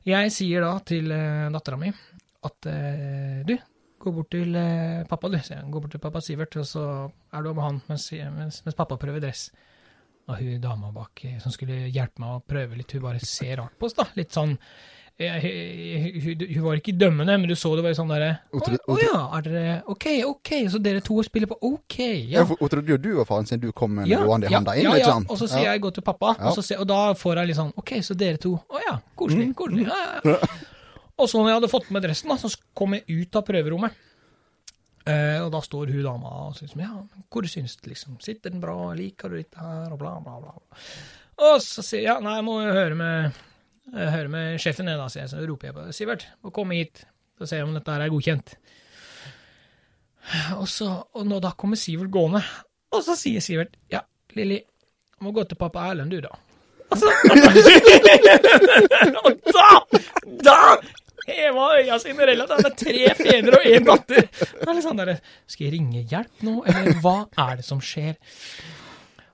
[0.04, 1.92] Jeg sier da til uh, dattera mi
[2.44, 3.56] at uh, du,
[3.98, 5.38] gå bort til uh, pappa, du.
[5.38, 5.62] sier.
[5.70, 8.96] Gå bort til pappa Sivert, og så er du med han mens, mens, mens pappa
[8.96, 9.50] prøver dress.
[10.28, 13.60] Og hun dama bak eh, som skulle hjelpe meg å prøve litt, hun bare ser
[13.60, 14.08] rart på oss, da.
[14.18, 18.60] Litt sånn eh, hun, var ikke dømmende, men du så det var sånn derre Å
[18.60, 22.42] oh, ja, er dere Ok, ok, så dere to spiller på Ok, ja.
[22.42, 22.44] ja.
[22.44, 24.92] Hun trodde jo du var faren sin, du kom med gående i handa inn, ja,
[24.98, 25.14] ikke ja.
[25.16, 25.32] sant?
[25.32, 27.60] Og så sier jeg gå til pappa, og, så ser, og da får jeg litt
[27.62, 29.48] sånn Ok, så dere to Å ja, koselig.
[29.48, 29.56] Mm.
[29.56, 29.88] koselig.
[29.88, 30.52] Ja, ja.
[31.16, 33.96] Og så når jeg hadde fått med dressen, da, så kom jeg ut av prøverommet.
[35.06, 36.90] Eh, og da står hun dama og sier ja,
[37.30, 40.80] hvor syns du liksom, sitter den bra, liker du dette her, og bla, bla, bla.
[41.46, 43.38] Og så sier jeg, ja, nei, jeg må høre med,
[43.94, 46.78] eh, hører med sjefen jeg da, sier jeg, så roper jeg på Sivert, må komme
[46.78, 47.04] hit,
[47.38, 48.56] så ser jeg om dette her er godkjent.
[50.58, 52.42] Og så, og nå, da kommer Sivert gående,
[52.94, 54.02] og så sier Sivert, ja,
[54.36, 54.60] Lilly,
[55.24, 56.32] må gå til pappa Erlend du da.
[56.86, 57.08] Og så,
[59.24, 59.68] og da,
[60.46, 60.58] da
[61.26, 64.28] heva øya sine relativt med tre fedre og én datter.
[64.30, 65.16] Det er sånn der,
[65.50, 68.18] skal jeg ringe hjelp nå, eller hva er det som skjer?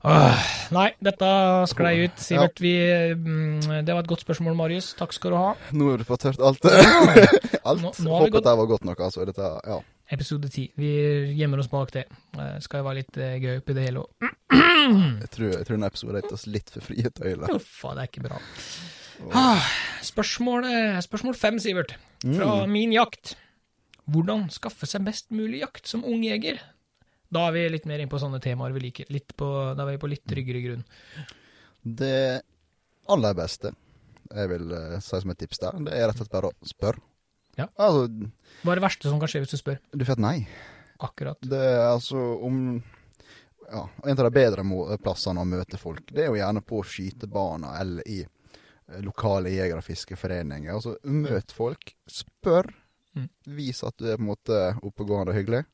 [0.04, 1.26] Åh, nei, dette
[1.70, 2.58] sklei ut, Sivert.
[2.62, 2.72] Vi,
[3.14, 4.88] mm, det var et godt spørsmål, Marius.
[4.98, 5.52] Takk skal du ha.
[5.78, 6.64] Nå har du fått hørt alt.
[7.70, 7.82] alt.
[7.84, 9.26] Nå- nå Håper gått- det var godt nok, altså.
[9.28, 9.76] Dette, ja.
[10.12, 10.66] Episode ti.
[10.76, 10.90] Vi
[11.38, 12.02] gjemmer oss bak det.
[12.34, 14.32] Det skal jo være litt uh, gøy oppi det hele òg.
[14.52, 17.54] Jeg tror, jeg tror denne episoden er gitt oss litt for frie tøyler.
[17.54, 18.40] Uffa, det er ikke bra.
[19.38, 19.62] Ah,
[20.02, 21.94] spørsmål, eh, spørsmål fem, Sivert.
[22.26, 22.72] Fra Mm.
[22.74, 23.36] min jakt.
[24.10, 26.58] Hvordan skaffe seg best mulig jakt som ung jeger?
[27.32, 29.08] Da er vi litt mer inn på sånne temaer vi liker.
[29.36, 30.82] På, da er vi på litt tryggere grunn.
[31.82, 32.42] Det
[33.10, 33.72] aller beste
[34.32, 36.68] jeg vil eh, si som et tips der, det er rett og slett bare å
[36.68, 37.02] spørre.
[37.58, 37.66] Ja.
[37.76, 38.06] Altså,
[38.62, 39.80] Hva er det verste som kan skje hvis du spør?
[39.92, 40.36] du får et nei.
[41.04, 41.40] Akkurat.
[41.44, 42.60] Det er altså om
[43.72, 44.64] ja, En av de bedre
[45.02, 49.80] plassene å møte folk, det er jo gjerne på skytebaner eller i eh, lokale jeger-
[49.80, 50.72] og fiskeforeninger.
[50.74, 52.68] Altså, møt folk, spør.
[53.16, 53.28] Mm.
[53.58, 55.64] Vis at du er på en måte oppegående og hyggelig.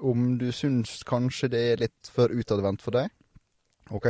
[0.00, 3.10] Om du syns kanskje det er litt for utadvendt for deg,
[3.90, 4.06] OK,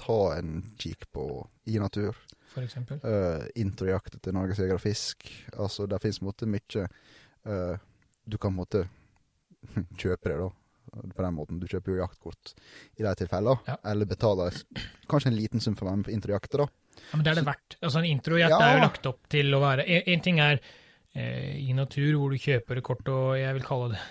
[0.00, 1.26] ta en kikk på
[1.68, 2.16] i natur.
[2.50, 2.98] For eksempel.
[3.04, 5.28] Uh, Introjakt til Norges Jeger og Fisk.
[5.54, 6.86] Altså, det måte mye
[7.46, 7.76] uh,
[8.24, 8.82] Du kan på en måte
[10.00, 10.50] kjøpe det, da.
[11.14, 11.60] På den måten.
[11.62, 12.54] Du kjøper jo jaktkort
[12.98, 13.60] i de tilfellene.
[13.68, 13.76] Ja.
[13.92, 14.56] Eller betaler
[15.10, 16.68] kanskje en liten sum for med på introjakter, da.
[17.00, 17.76] Ja, men det er det verdt.
[17.80, 18.60] Altså, en introjakt Ja.
[18.66, 20.78] er jo lagt opp til å være En, ting er eh,
[21.18, 24.02] i natur, hvor du kjøper kort, og jeg vil kalle det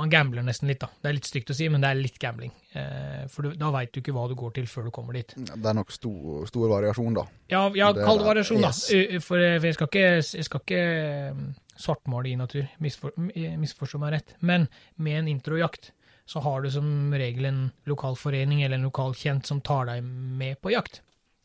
[0.00, 0.86] Man gambler nesten litt, da.
[1.02, 2.50] Det er litt stygt å si, men det er litt gambling.
[2.72, 5.34] Eh, for du, da veit du ikke hva du går til før du kommer dit.
[5.36, 7.24] Det er nok stor, stor variasjon, da.
[7.52, 8.86] Ja, ja Det kall det variasjon, Yes.
[8.88, 8.96] da.
[8.96, 10.06] Eh, For, eh, for jeg skal ikke,
[10.38, 11.42] jeg skal ikke eh,
[11.76, 14.34] svartmale i natur, misfor, eh, misforstå meg rett.
[14.40, 15.90] Men med en introjakt
[16.26, 17.60] så har du som regel en
[17.90, 21.02] lokal forening eller en lokal kjent som tar deg med på jakt.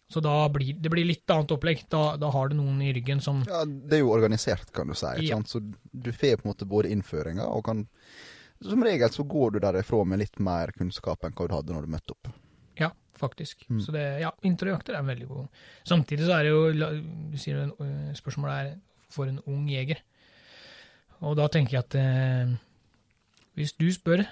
[0.08, 1.82] Så da blir det blir litt annet opplegg.
[1.90, 4.96] Da, da har du noen i ryggen som Ja, Det er jo organisert, kan du
[4.98, 5.12] si.
[5.26, 5.40] Ja.
[5.50, 7.88] Så du får på en måte både innføringa og kan
[8.62, 11.86] Som regel så går du derifra med litt mer kunnskap enn hva du hadde når
[11.86, 12.30] du møtte opp.
[12.80, 13.66] Ja, faktisk.
[13.68, 13.82] Mm.
[13.84, 15.48] Så det, ja, introjakter er veldig gode.
[15.84, 16.92] Samtidig så er det jo
[17.34, 18.78] Du sier øh, spørsmålet er
[19.12, 20.00] for en ung jeger.
[21.26, 22.56] Og da tenker jeg at eh,
[23.56, 24.26] hvis du spør,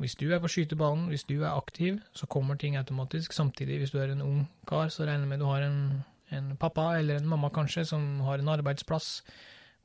[0.00, 3.32] hvis du er på skytebanen, hvis du er aktiv, så kommer ting automatisk.
[3.32, 6.56] Samtidig, hvis du er en ung kar, så regner jeg med du har en, en
[6.56, 9.22] pappa eller en mamma kanskje som har en arbeidsplass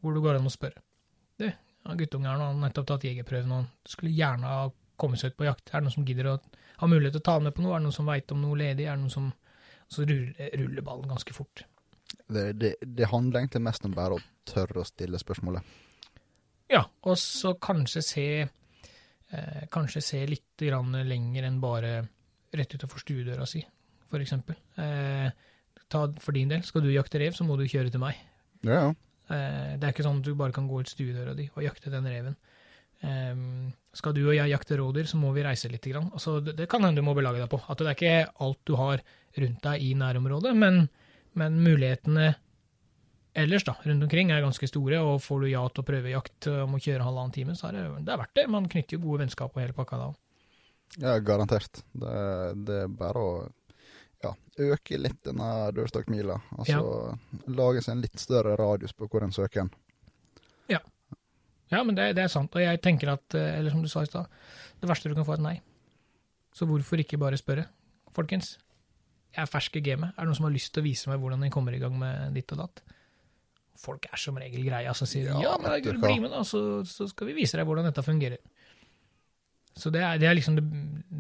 [0.02, 0.82] hvor du går an å spørre.
[1.38, 1.50] Du,
[1.96, 4.68] guttungen her nå, han har nettopp tatt jegerprøven, og han skulle gjerne ha
[4.98, 5.70] kommet seg ut på jakt.
[5.72, 6.38] Er det noen som gidder å
[6.82, 7.76] ha mulighet til å ta med på noe?
[7.76, 8.88] Er det noen som veit om noe ledig?
[8.88, 9.34] Er det noen som
[9.88, 11.62] Så ruller, ruller ballen ganske fort.
[12.28, 15.64] Det, det, det handler egentlig mest om bare å tørre å stille spørsmålet.
[16.68, 18.26] Ja, og så kanskje se
[19.34, 21.98] eh, Kanskje se litt grann lenger enn bare
[22.58, 23.62] rett utafor stuedøra si,
[24.08, 24.58] for eksempel.
[24.80, 25.28] Eh,
[25.88, 28.20] ta, for din del, skal du jakte rev, så må du kjøre til meg.
[28.68, 28.94] Ja, ja.
[29.28, 31.92] Eh, det er ikke sånn at du bare kan gå ut stuedøra di og jakte
[31.94, 32.38] den reven.
[33.04, 33.36] Eh,
[33.98, 35.86] skal du og jeg jakte rådyr, så må vi reise litt.
[35.92, 36.12] Grann.
[36.14, 37.60] Altså, det, det kan hende du må belage deg på.
[37.68, 39.04] At det er ikke alt du har
[39.38, 40.86] rundt deg i nærområdet, men,
[41.38, 42.32] men mulighetene
[43.38, 46.50] ellers da, rundt omkring er ganske store, og får du ja til å prøve jakt
[46.52, 48.48] om å kjøre halvannen time, så er det, det er verdt det.
[48.54, 50.10] Man knytter jo gode vennskap og hele pakka da.
[50.98, 51.84] Ja, garantert.
[51.94, 52.18] Det,
[52.66, 53.32] det er bare å
[54.24, 54.34] ja,
[54.72, 56.38] øke litt denne dørstokkmila.
[56.58, 56.82] Altså
[57.54, 59.74] lage seg en litt større radius på hvor en søker en.
[60.72, 60.82] Ja,
[61.74, 64.06] ja men det, det er sant, og jeg tenker at, eh, eller som du sa
[64.06, 64.32] i stad,
[64.82, 65.58] det verste du kan få er et nei.
[66.58, 67.68] Så hvorfor ikke bare spørre?
[68.16, 68.56] Folkens,
[69.36, 70.16] jeg er fersk i gamet.
[70.16, 71.94] Er det noen som har lyst til å vise meg hvordan jeg kommer i gang
[72.00, 72.82] med ditt og datt?
[73.78, 76.34] Folk er som regel greie, altså sier Ja, ja, men vet du Gud, bli med
[76.34, 78.42] da, så, så skal vi vise deg hvordan dette fungerer.
[79.78, 80.66] Så det er, det er liksom det,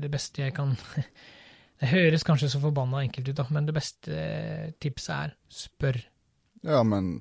[0.03, 0.73] det beste jeg kan
[1.77, 5.99] Det høres kanskje så forbanna enkelt ut, da, men det beste eh, tipset er spør.
[6.65, 7.19] Ja, men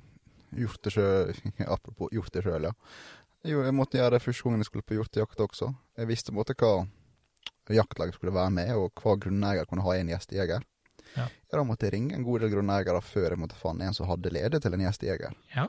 [0.57, 1.35] gjort det sjøl
[1.75, 2.73] Apropos gjort det sjøl, ja.
[3.45, 5.69] Jo, jeg måtte gjøre det første gangen jeg skulle på hjortejakt også.
[6.01, 6.71] Jeg visste på en måte hva
[7.77, 10.65] jaktlaget skulle være med, og hva grunneier kunne ha en gjestejeger.
[11.17, 11.27] Ja.
[11.53, 14.31] Da måtte jeg ringe en god del grunneiere før jeg måtte finne en som hadde
[14.33, 15.35] ledet til en gjestejeger.
[15.55, 15.67] Ja.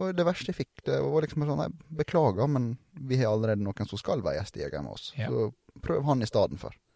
[0.00, 1.68] Og det verste jeg fikk, det var liksom sånn Nei,
[2.00, 5.12] beklager, men vi har allerede noen som skal være gjestejeger med oss.
[5.18, 5.30] Ja.
[5.30, 5.52] Så
[5.84, 6.30] prøv han i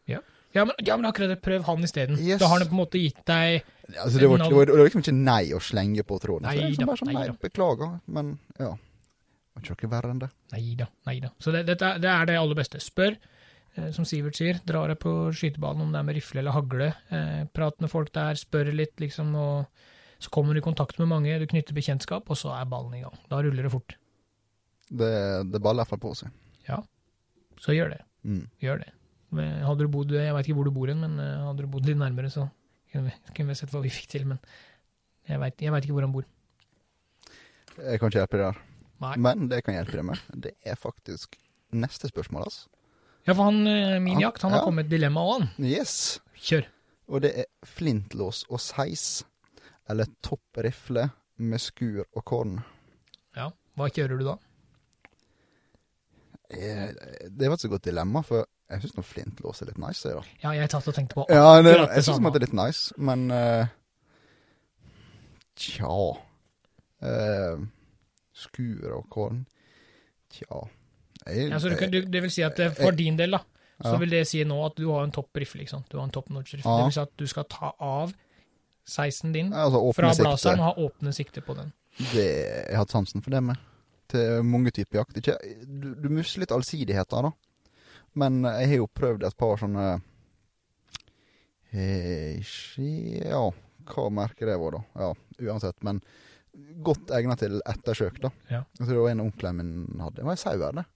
[0.09, 0.21] Ja.
[0.53, 2.19] Ja, men, ja, men akkurat det, prøv han isteden.
[2.19, 2.41] Yes.
[2.41, 4.85] Da har han på en måte gitt deg Altså, det, var, det, var, det var
[4.85, 6.45] liksom ikke nei å slenge på tråden.
[6.45, 8.75] Nei liksom da, sånn, nei nei, beklager, men ja.
[8.77, 10.29] Det var ikke noe verre enn det.
[10.53, 11.31] Nei da, nei da.
[11.41, 12.81] Så det, det er det aller beste.
[12.85, 13.17] Spør,
[13.95, 16.91] som Sivert sier, drar deg på skytebanen om det er med rifle eller hagle.
[17.15, 21.11] Eh, prat med folk der, spør litt, liksom, og så kommer du i kontakt med
[21.11, 23.17] mange, du knytter bekjentskap, og så er ballen i gang.
[23.31, 23.97] Da ruller det fort.
[24.89, 25.13] Det,
[25.53, 26.35] det baller i hvert fall på seg.
[27.59, 28.01] Så gjør det.
[28.23, 28.47] Mm.
[28.63, 28.93] Gjør det.
[29.35, 31.71] Men Hadde du bodd, jeg veit ikke hvor du bor hen, men eh, hadde du
[31.71, 32.47] bodd litt nærmere, så
[32.93, 34.41] kunne vi, kunne vi sett hva vi fikk til, men
[35.29, 36.27] jeg veit ikke hvor han bor.
[37.79, 38.63] Jeg kan ikke hjelpe deg der.
[39.03, 39.13] Nei.
[39.23, 41.37] Men det jeg kan hjelpe deg med, det er faktisk
[41.77, 42.71] neste spørsmål, altså.
[43.29, 44.65] Ja, for han, eh, min jakt, han har ja.
[44.65, 45.49] kommet med et dilemma òg, han.
[45.69, 46.21] Yes.
[46.41, 46.69] Kjør.
[47.13, 49.25] Og det er flintlås og seis,
[49.89, 52.55] eller topprifle med skur og korn.
[53.37, 54.37] Ja, hva kjører du da?
[56.49, 56.89] Eh,
[57.29, 60.09] Det var et så godt dilemma, for jeg syns flintlås er litt nice.
[60.09, 60.25] Jeg, da.
[60.47, 63.29] Ja, jeg tatt og tenkte på Ja, det, jeg syns det er litt nice, men
[63.33, 63.69] uh,
[65.57, 66.01] Tja
[66.99, 67.61] Uh,
[68.35, 69.45] Skur og korn
[70.35, 70.65] Tja
[71.29, 73.43] Ja, så du, du, det vil si at eh, for din del, da,
[73.83, 73.99] så Ja.
[74.03, 75.87] vil det si nå at du har en topp rifle, ikke sant?
[75.91, 76.71] Du har en topp notch rifle.
[76.71, 76.79] Ja.
[76.83, 78.15] Det vil si at du skal ta av
[78.89, 81.73] 16 din altså, fra blazeren og ha åpne sikte på den.
[81.99, 83.59] Det, jeg har hatt sansen for det med.
[84.09, 85.19] Til mange typer jakt.
[85.21, 85.35] Ikke,
[85.67, 87.33] du, du mister litt allsidigheter, da.
[88.19, 89.89] Men jeg har jo prøvd et par sånne
[91.73, 92.41] eh,
[93.29, 93.43] Ja,
[93.89, 94.83] hva merker det var, da?
[95.05, 95.11] Ja,
[95.51, 95.77] uansett.
[95.87, 96.01] Men
[96.85, 98.31] godt egnet til ettersøk, da.
[98.51, 98.63] Ja.
[98.79, 100.17] Jeg tror det var en av min hadde.
[100.21, 100.87] Det var en sau her, det.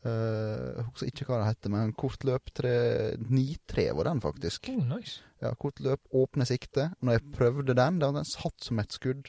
[0.00, 4.70] Eh, jeg husker ikke hva det heter, men kortløp 9-3 var den faktisk.
[4.72, 5.20] Oh, nice.
[5.42, 6.90] Ja, Kortløp, åpne sikte.
[7.04, 9.28] Når jeg prøvde den, da hadde den satt som et skudd.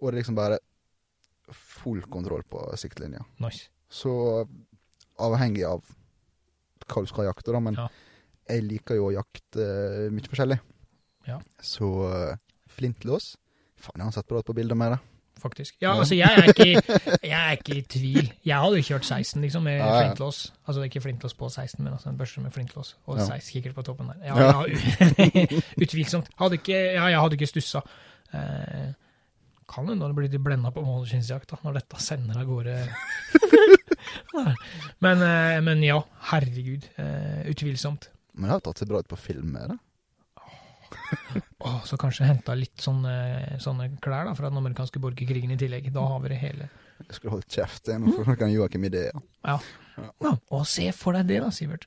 [0.00, 0.58] Og det er liksom bare
[1.54, 3.22] full kontroll på siktlinja.
[3.40, 3.68] nice.
[3.88, 4.10] Så
[5.18, 5.80] avhengig av
[6.88, 7.60] hva du skal jakte, da.
[7.60, 7.88] Men Ja.
[8.48, 10.58] jeg liker jo å jakte eh, mye forskjellig.
[11.26, 11.38] Ja.
[11.60, 12.36] Så uh,
[12.72, 13.36] flintlås
[13.76, 14.98] Faen, jeg har sett bra ut på bilder med det.
[15.42, 15.74] Faktisk.
[15.82, 16.82] Ja, altså, jeg er, ikke,
[17.22, 18.32] jeg er ikke i tvil.
[18.46, 19.92] Jeg hadde jo kjørt 16, liksom, med Ja, ja.
[20.02, 20.38] flintlås.
[20.66, 22.96] Altså ikke flintlås på 16, men altså en børse med flintlås.
[23.06, 23.24] Og Ja.
[23.26, 24.16] 16 kikkert på toppen der.
[24.24, 24.50] Ja, Ja.
[25.84, 26.26] utvilsomt.
[26.38, 27.80] Hadde ikke, jeg hadde ikke stussa.
[28.34, 28.88] Eh,
[29.68, 32.76] kan hende det blir litt blenda på målskinnsjakt, når dette sender av gårde
[35.04, 35.98] men, eh, men ja,
[36.30, 36.86] herregud.
[36.96, 38.08] Eh, utvilsomt.
[38.34, 39.78] Men det har tatt seg bra ut på film med det.
[41.88, 45.84] Så kanskje henta litt sånne, sånne klær da, fra den amerikanske borgerkrigen i tillegg.
[45.94, 46.64] Da har vi det hele.
[47.04, 49.14] Jeg skulle holdt kjeft, jeg, nå får kan Joakim ideer.
[49.44, 49.56] Ja,
[50.54, 51.84] og se for deg det da, Sivert.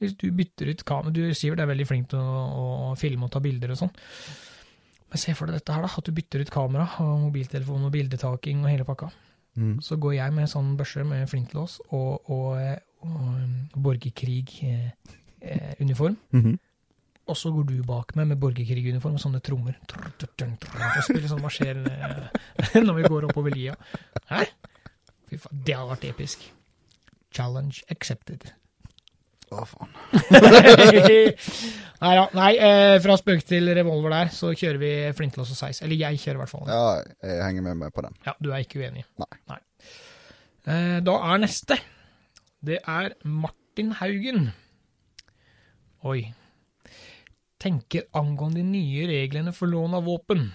[0.00, 2.24] Hvis du bytter ut kamera Du, Sivert er veldig flink til å,
[2.90, 3.94] å filme og ta bilder og sånn.
[5.10, 5.90] Men se for deg dette her, da.
[5.90, 9.08] At du bytter ut kamera og mobiltelefon og bildetaking og hele pakka.
[9.58, 9.76] Mm.
[9.84, 12.46] Så går jeg med sånn børse med flintlås og, og,
[13.02, 13.24] og,
[13.74, 16.16] og borgerkrig-uniform.
[16.36, 16.54] Mhm.
[17.30, 19.76] Og så går du bak meg med borgerkrig-uniform og sånne trommer.
[19.86, 22.30] Og spiller sånn marsjerende
[22.86, 23.76] når vi går oppover lia.
[24.30, 24.46] Hæ?
[25.30, 26.48] Fy faen, det hadde vært episk.
[27.34, 28.48] Challenge accepted.
[29.50, 29.94] Å, faen.
[32.02, 32.26] nei da.
[32.34, 35.82] Nei, eh, fra spøk til revolver der, så kjører vi flintlås og seis.
[35.86, 36.66] Eller jeg kjører i hvert fall.
[36.66, 36.80] Ja.
[36.80, 38.18] Ja, jeg henger med meg på den.
[38.26, 39.06] Ja, du er ikke uenig?
[39.22, 39.30] Nei.
[39.52, 39.60] nei.
[41.06, 41.78] da er neste.
[42.66, 44.50] Det er Martin Haugen.
[46.10, 46.32] Oi.
[47.60, 50.48] Tenker angående de nye reglene for lån av våpen.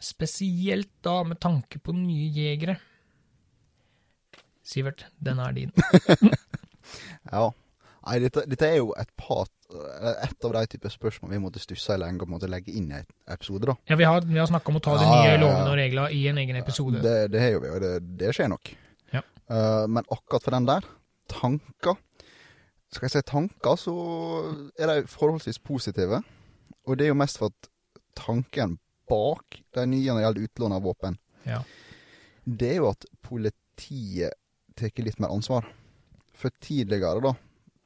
[0.00, 2.76] Spesielt da med tanke på nye jegere.
[4.64, 5.72] Sivert, den er din.
[7.30, 7.50] Ja.
[8.00, 11.94] Nei, dette, dette er jo et par Et av de typer spørsmål vi måtte stusse
[11.94, 13.76] i lenge og måtte legge inn i en episode, da.
[13.86, 16.08] Ja, Vi har, vi har snakka om å ta de Ja, nye lovene og reglene
[16.16, 17.02] i en egen episode.
[17.04, 18.72] Det, det har jo vi, og det, det skjer nok.
[19.14, 19.22] Ja.
[19.52, 20.88] Uh, men akkurat for den der,
[21.30, 22.00] tanker
[22.90, 23.94] Skal jeg si tanker, så
[24.74, 26.24] er de forholdsvis positive.
[26.90, 27.68] Og det er jo mest for at
[28.18, 28.78] tanken
[29.10, 31.60] bak de nye når det gjelder utlån av våpen, Ja.
[32.46, 34.34] det er jo at politiet
[34.76, 35.66] tar litt mer ansvar.
[36.34, 37.34] For tidligere, da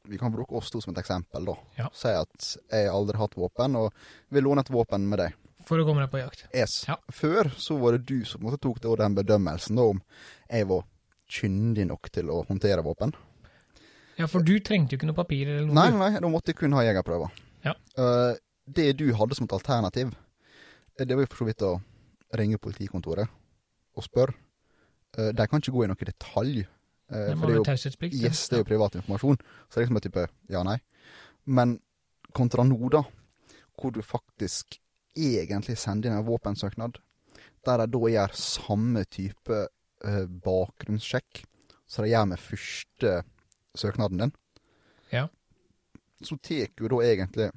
[0.06, 1.54] Vi kan bruke oss to som et eksempel, da.
[1.78, 1.86] Ja.
[1.96, 3.90] Si at jeg aldri har hatt våpen, og
[4.30, 5.32] vil låne et våpen med deg.
[5.64, 6.42] For å komme deg på jakt.
[6.52, 6.84] Yes.
[6.86, 6.98] Ja.
[7.10, 10.02] Før så var det du som måtte tok det, og den bedømmelsen da, om
[10.50, 10.84] jeg var
[11.26, 13.14] kyndig nok til å håndtere våpen.
[14.18, 15.74] Ja, for du trengte jo ikke noe papir eller noe.
[15.74, 17.32] Nei, nei, da måtte jeg kun ha jegerprøver.
[17.64, 17.72] Ja.
[17.96, 20.14] Eh, det du hadde som et alternativ,
[20.98, 21.72] eh, det var jo for så vidt å
[22.38, 23.28] ringe politikontoret
[23.96, 24.34] og spørre.
[25.18, 26.64] Eh, de kan ikke gå i noe detalj.
[27.10, 28.14] eh, Det må det være taushetsplikt.
[28.14, 29.36] yes, det er jo privat informasjon,
[29.68, 30.78] så det er liksom en type ja-nei.
[31.46, 31.80] Men
[32.32, 33.02] kontra nå, da,
[33.78, 34.78] hvor du faktisk
[35.14, 36.96] egentlig sender inn en våpensøknad,
[37.64, 39.68] der de da gjør samme type
[40.44, 41.44] bakgrunnssjekk
[41.86, 43.12] som de gjør med første
[43.76, 44.32] søknaden din,
[45.12, 45.28] Ja.
[46.22, 47.50] så tar jo da egentlig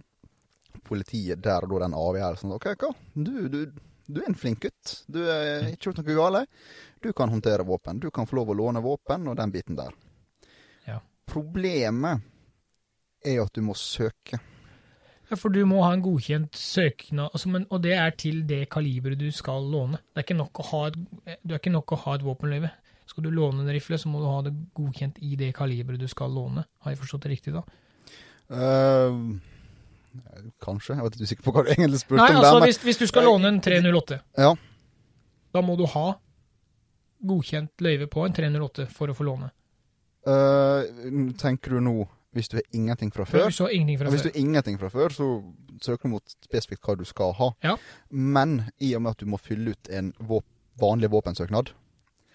[0.84, 2.54] politiet der og da den avgjørelsen.
[2.56, 2.92] OK, hva?
[3.14, 3.60] Du, du,
[4.08, 4.94] du er en flink gutt.
[5.12, 6.60] Du er ikke gjort noe galt.
[7.04, 8.02] Du kan håndtere våpen.
[8.04, 9.96] Du kan få lov å låne våpen, og den biten der.
[10.88, 11.02] Ja.
[11.30, 12.24] Problemet
[13.26, 14.40] er jo at du må søke.
[15.28, 18.62] Ja, for du må ha en godkjent søknad, altså, men, og det er til det
[18.72, 20.00] kaliberet du skal låne.
[20.08, 21.02] Det er ikke nok å ha et,
[21.58, 22.72] ikke nok å ha et våpenløyve.
[23.08, 26.08] Skal du låne en rifle, så må du ha det godkjent i det kaliberet du
[26.12, 26.64] skal låne.
[26.84, 27.66] Har jeg forstått det riktig da?
[28.48, 29.20] Eh,
[30.64, 30.96] kanskje.
[30.96, 32.38] Jeg var litt usikker på hva du egentlig spurte Nei, om.
[32.42, 34.56] altså der, hvis, hvis du skal låne en 308, Ja.
[35.54, 36.08] da må du ha
[37.28, 39.50] godkjent løyve på en 308 for å få låne.
[40.28, 40.84] Uh,
[41.40, 41.96] tenker du nå
[42.36, 43.48] hvis du har ingenting fra før?
[43.50, 45.28] Du så ingenting fra hvis du har ingenting fra før, så
[45.82, 47.48] søker du mot spesifikt hva du skal ha.
[47.66, 47.78] Ja.
[48.12, 50.46] Men i og med at du må fylle ut en våp
[50.78, 51.72] vanlig våpensøknad,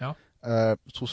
[0.02, 0.14] Ja.
[0.42, 1.06] uh, så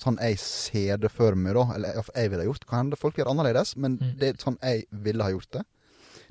[0.00, 3.14] sånn jeg ser det for meg, da, eller jeg ville ha gjort, kan hende folk
[3.20, 4.16] gjør annerledes, men Mm.
[4.18, 5.62] det er sånn jeg ville ha gjort det,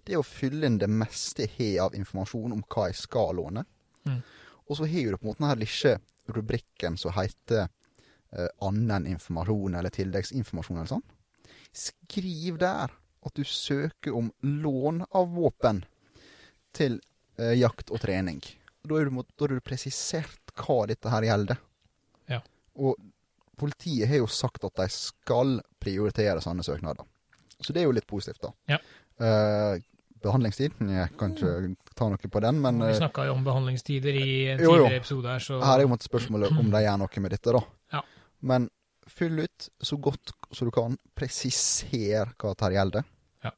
[0.06, 3.36] det er å fylle inn det meste jeg har av informasjon om hva jeg skal
[3.38, 3.66] låne.
[4.08, 4.22] Mm.
[4.68, 5.98] Og så har du på en måte denne lille
[6.32, 11.06] rubrikken som heter eh, annen informasjon eller tilleggsinformasjon eller sånn.
[11.72, 15.84] Skriv der at du søker om lån av våpen
[16.76, 16.98] til
[17.38, 18.42] eh, jakt og trening.
[18.82, 21.60] Da er, du, da er du presisert hva dette her gjelder.
[22.32, 22.40] Ja.
[22.82, 22.98] Og
[23.62, 27.06] politiet har jo sagt at de skal prioritere sånne søknader.
[27.62, 28.54] Så det er jo litt positivt, da.
[28.74, 28.80] Ja.
[29.22, 29.82] Eh,
[30.24, 30.76] behandlingstid?
[30.92, 34.28] Jeg kan ikke ta noe på den, men Vi eh, snakka jo om behandlingstider i
[34.54, 37.24] en tidligere episode her, så her er jo på en spørsmålet om de gjør noe
[37.26, 37.64] med dette, da.
[37.98, 38.02] Ja.
[38.52, 38.70] Men
[39.12, 40.96] fyll ut så godt som du kan.
[41.18, 43.08] Presiser hva dette gjelder.
[43.44, 43.52] Ja.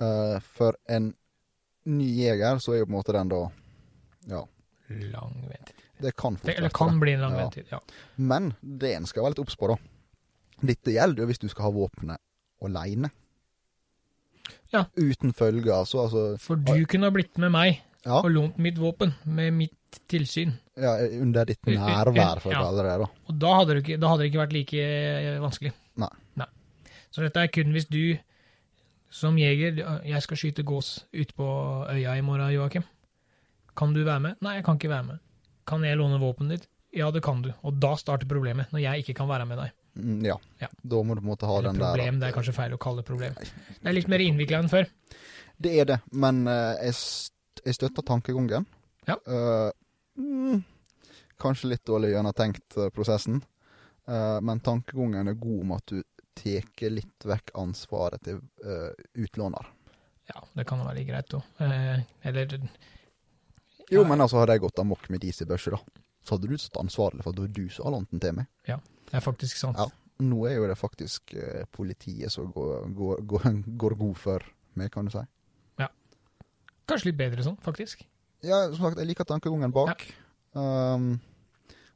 [0.00, 1.12] Uh, for en
[1.84, 3.42] ny jeger så er jo på en måte den da
[4.30, 4.40] Ja,
[5.12, 5.82] Lang ventetid.
[6.00, 6.48] det kan fortsette.
[6.52, 7.42] Det, eller kan bli en lang Ja.
[7.44, 7.80] ventetid, ja.
[8.16, 9.76] Men det en skal være litt obs på, da.
[10.64, 12.20] Dette gjelder jo hvis du skal ha våpenet
[12.64, 13.10] aleine.
[14.72, 14.84] Ja.
[14.98, 16.02] Uten følge, altså.
[16.04, 20.00] altså For du kunne ha blitt med meg ja, og lånt mitt våpen med mitt
[20.10, 20.52] tilsyn.
[20.76, 22.62] ja, under ditt U- u- nærvær, for å ja.
[22.66, 22.98] kalle det det.
[23.06, 23.08] da.
[23.30, 24.84] Og da hadde det ikke, da hadde det ikke vært like
[25.40, 25.72] vanskelig.
[25.72, 25.72] vanskelig.
[26.36, 26.46] Nei.
[27.14, 28.18] Så dette er kun hvis du
[29.14, 31.46] som jeger Jeg skal skyte gås ute på
[31.88, 32.82] øya i morgen, Joakim.
[33.78, 34.34] Kan du være med?
[34.42, 35.18] Nei, jeg kan ikke være med.
[35.66, 36.68] Kan jeg låne våpenet ditt?
[36.94, 37.52] Ja, det kan du.
[37.62, 39.70] Og da starter problemet, når jeg ikke kan være med deg.
[39.96, 40.38] Mm, ja.
[40.58, 40.68] Ja.
[40.82, 41.94] Da må du på en måte ha Eller den der.
[41.94, 43.34] problem, det er kanskje feil å kalle det problem.
[43.38, 44.88] Det er litt mer innvikla enn før.
[45.56, 46.96] Det er det, men uh, jeg,
[47.62, 48.66] jeg støtter tankegangen.
[49.06, 49.18] Ja.
[49.28, 49.70] Uh,
[50.18, 50.64] mm,
[51.40, 53.42] kanskje litt dårlig gjennomtenkt eh, prosessen,
[54.08, 56.02] uh, men tankegangen er god om at du
[56.34, 58.40] tar litt vekk ansvaret til
[59.22, 59.68] utlåner.
[60.26, 61.44] Ja, det kan være litt greit òg.
[61.62, 62.56] Eller
[63.92, 65.78] Jo, men altså hadde jeg gått amok med dis i børse, da,
[66.26, 68.34] så hadde du stått ansvarlig for at det var du som har lånt den til
[68.40, 68.50] meg.
[69.10, 69.78] Det er faktisk sant.
[69.78, 69.88] Ja.
[70.24, 73.46] Nå er jo det faktisk eh, politiet som går, går, går,
[73.80, 75.22] går god for meg, kan du si.
[75.80, 75.88] Ja.
[76.90, 78.04] Kanskje litt bedre sånn, faktisk.
[78.44, 80.04] Ja, som sagt, jeg liker tankegangen bak.
[80.54, 81.16] Um,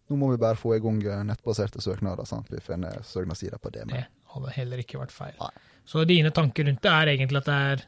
[0.08, 3.70] nå må vi bare få i gang eh, nettbaserte søknader, at vi finner søknadssider på
[3.74, 3.86] det.
[3.92, 4.02] Det
[4.34, 5.36] hadde heller ikke vært feil.
[5.38, 5.52] Nei.
[5.88, 7.86] Så dine tanker rundt det er egentlig at det er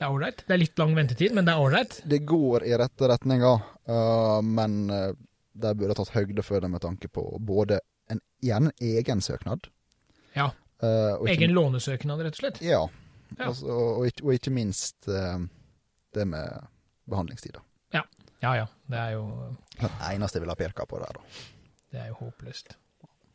[0.00, 0.42] det er ålreit.
[0.48, 1.98] Det er litt lang ventetid, men det er ålreit.
[2.08, 7.10] det går i rette retninger, uh, men de burde tatt høyde for det med tanke
[7.12, 9.68] på både en, gjerne en egen søknad.
[10.36, 10.50] Ja.
[10.82, 12.60] uh, ikke- Egen lånesøknad, rett og slett.
[12.64, 12.84] Ja.
[13.38, 13.46] Ja.
[13.46, 15.38] Altså, og, og, og ikke minst uh,
[16.14, 16.66] det med
[17.10, 17.60] behandlingstider.
[18.42, 19.24] Ja ja, det er jo,
[19.76, 21.20] Det eneste jeg vil ha peka på der, da.
[21.92, 22.70] det er jo håpløst.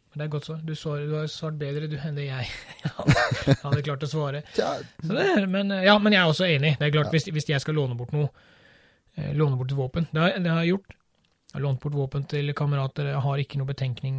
[0.09, 0.55] Men det er godt så.
[0.65, 2.47] Du, så, du har svart bedre du enn det jeg
[3.61, 4.41] hadde, klart å svare.
[4.55, 4.71] Så
[5.11, 6.71] det men, ja, men jeg er også enig.
[6.79, 7.13] Det er klart, Ja.
[7.17, 8.29] hvis, hvis jeg skal låne bort noe,
[9.17, 10.95] eh, låne bort et våpen Det har, det har jeg gjort.
[11.55, 13.07] Jeg har lånt bort våpen til kamerater.
[13.13, 14.15] Jeg har ikke noe betenkning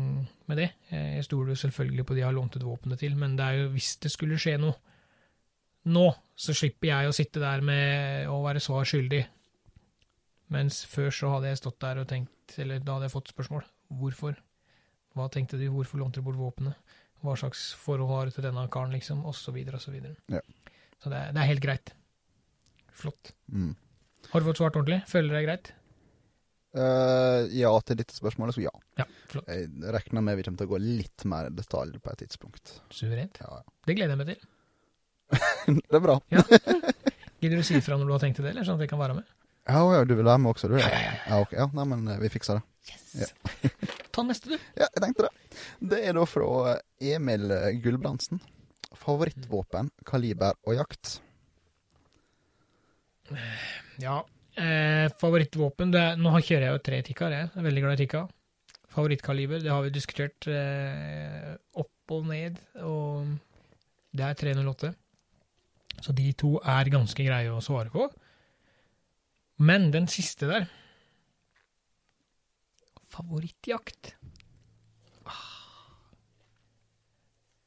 [0.49, 0.71] med det.
[0.89, 3.59] Jeg stoler jo selvfølgelig på de jeg har lånt ut våpenet til, men det er
[3.59, 4.73] jo hvis det skulle skje noe
[5.93, 9.21] nå, så slipper jeg å sitte der med å være svar skyldig.
[10.57, 13.69] Mens før så hadde jeg stått der og tenkt, eller da hadde jeg fått spørsmål.
[14.01, 14.41] Hvorfor?
[15.13, 15.69] Hva tenkte du?
[15.77, 16.97] Hvorfor lånte du bort våpenet?
[17.21, 19.27] Hva slags forhold har du til denne karen, liksom?
[19.29, 20.17] Og så videre og så videre.
[20.33, 20.41] Ja.
[21.05, 21.99] Så det er, det er helt greit.
[22.97, 23.37] Flott.
[23.53, 23.75] mm.
[24.33, 25.05] Har du fått svart ordentlig?
[25.13, 25.77] Føler du deg greit?
[26.77, 28.73] Eh, ja til dette spørsmålet, så ja.
[29.01, 29.49] Ja, flott.
[29.49, 32.75] Jeg regner med vi kommer til å gå litt mer i detalj på et tidspunkt.
[32.93, 33.41] Suverent.
[33.41, 34.45] Ja, Det gleder jeg meg til.
[35.81, 36.19] Det er bra.
[37.41, 39.01] Gidder du si ifra når du har tenkt til det, eller sånn at jeg kan
[39.01, 39.33] være med?
[39.67, 40.77] Ja, ja, du vil være med også, du?
[40.79, 41.57] Ja, ja, ok.
[41.57, 42.93] ja nei, men eh, vi fikser det.
[42.93, 43.33] Yes!
[44.15, 44.69] Ta neste, du.
[44.77, 45.59] Ja, jeg tenkte det.
[45.95, 47.51] Det er da fra Emil
[47.83, 48.43] Gulbrandsen.
[48.97, 51.17] Favorittvåpen, kaliber og jakt.
[54.01, 54.21] Ja.
[54.57, 57.49] Eh, favorittvåpen er, Nå kjører jeg jo tre Tikkaer, jeg.
[57.53, 58.23] Jeg er veldig glad i Tikka.
[58.97, 63.35] Favorittkaliber, det har vi diskutert eh, opp og ned, og
[64.17, 64.93] det er 308.
[66.01, 68.07] Så de to er ganske greie å svare på.
[69.61, 70.67] Men den siste der
[73.17, 74.15] Favorittjakt.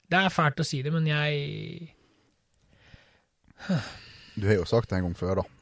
[0.09, 1.93] Det er fælt å si det, men jeg
[4.37, 5.59] Du har jo sagt det en gang før, da.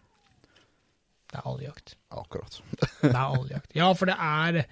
[1.37, 1.95] Det er alljakt.
[2.09, 2.61] Akkurat.
[3.01, 3.75] Det er alljakt.
[3.77, 4.63] Ja, for det er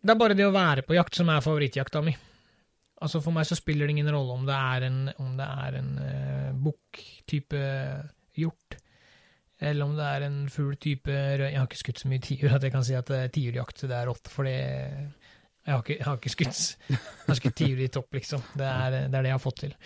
[0.00, 2.14] Det er bare det å være på jakt som er favorittjakta mi.
[3.04, 5.76] Altså For meg så spiller det ingen rolle om det er en, om det er
[5.80, 7.60] en uh, bukk-type
[8.38, 8.76] hjort,
[9.60, 12.56] eller om det er en fugl type rød Jeg har ikke skutt så mye tiur
[12.56, 15.98] at jeg kan si at er tiurjakt det er rått, for det jeg har, ikke,
[15.98, 18.42] jeg har ikke skutt Jeg har skutt tiur i topp, liksom.
[18.56, 19.76] Det er, det er det jeg har fått til.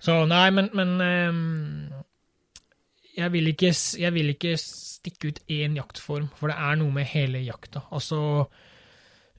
[0.00, 2.02] Så nei, men, men ehm,
[3.16, 7.08] jeg vil, ikke, jeg vil ikke stikke ut én jaktform, for det er noe med
[7.10, 7.84] hele jakta.
[7.94, 8.20] Altså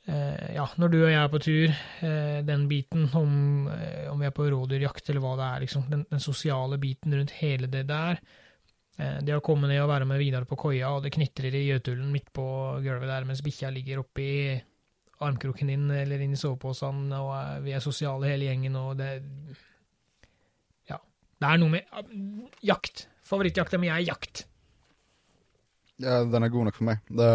[0.08, 1.76] eh, Ja, når du og jeg er på tur,
[2.08, 5.86] eh, den biten om, eh, om vi er på rådyrjakt eller hva det er, liksom,
[5.92, 8.24] den, den sosiale biten rundt hele det der
[9.02, 12.12] Det å komme ned og være med Vidar på koia, og det knitrer i gjøtullen
[12.14, 12.44] midt på
[12.84, 14.60] gulvet der mens bikkja ligger oppi
[15.22, 19.24] armkroken din eller inn i soveposen, og vi er sosiale hele gjengen, og det
[20.90, 21.00] Ja.
[21.40, 23.08] Det er noe med jakt.
[23.32, 24.46] Favorittjakta mi er jakt.
[26.02, 27.02] Ja, den er god nok for meg.
[27.08, 27.32] Det,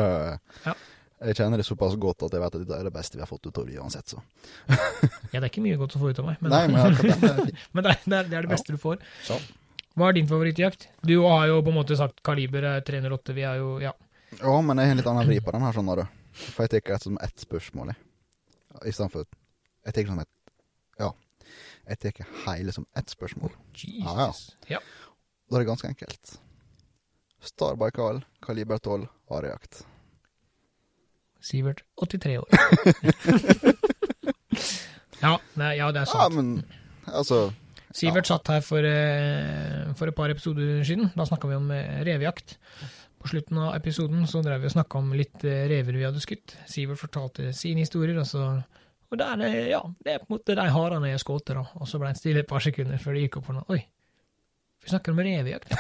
[0.67, 0.77] Ja.
[1.17, 3.29] Jeg kjenner det såpass godt at jeg vet at det er det beste vi har
[3.31, 4.21] fått ut av det uansett, så.
[5.33, 7.15] Ja, det er ikke mye godt å få ut av meg, men, Nei, men det,
[7.31, 7.39] er
[7.73, 8.77] men det, er, det, er, det beste ja.
[8.77, 8.99] du får.
[9.25, 9.39] Så.
[9.97, 10.91] Hva er din favorittjakt?
[11.09, 13.95] Du har jo på en måte sagt kaliber er 308, vi er jo Ja.
[14.43, 16.21] Ja, men jeg har en litt annen vri på den her, skjønner du.
[16.37, 18.01] For jeg tar det som ett spørsmål, jeg.
[18.85, 19.25] I stedet for
[19.87, 20.33] Jeg tar som et
[21.01, 21.11] Ja.
[21.87, 23.57] Jeg tar hele som ett spørsmål.
[23.73, 24.53] Jesus.
[24.69, 24.85] Ja, Ja.
[25.47, 26.37] Da er det ganske enkelt.
[27.47, 29.85] Star Baikal, kaliber 12, harejakt.
[31.47, 32.49] Sivert, 83 år.
[35.23, 36.35] ja, nei, ja, det er Ja, sant.
[36.35, 36.65] men
[37.07, 37.47] altså
[37.97, 41.07] Sivert satt her for, eh, for et par episoder siden.
[41.17, 42.57] Da snakka vi om eh, revejakt.
[43.23, 46.21] På slutten av episoden så drev vi og snakka om litt eh, rever vi hadde
[46.21, 46.57] skutt.
[46.69, 48.43] Sivert fortalte sine historier, og så
[49.09, 51.63] Og der, er- ja, det er på en måte de harene jeg skjøt, da.
[51.81, 53.65] Og så ble det stille et par sekunder før det gikk opp for noe.
[53.71, 53.81] Oi,
[54.87, 55.73] vi snakker om revejakt,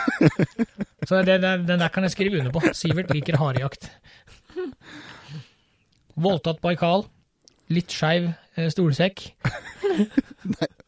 [1.06, 2.62] så det, det, den der kan jeg skrive under på.
[2.74, 3.88] Sivert liker harejakt.
[6.16, 7.06] Voldtatt Baikal.
[7.74, 9.24] Litt skeiv eh, stolsekk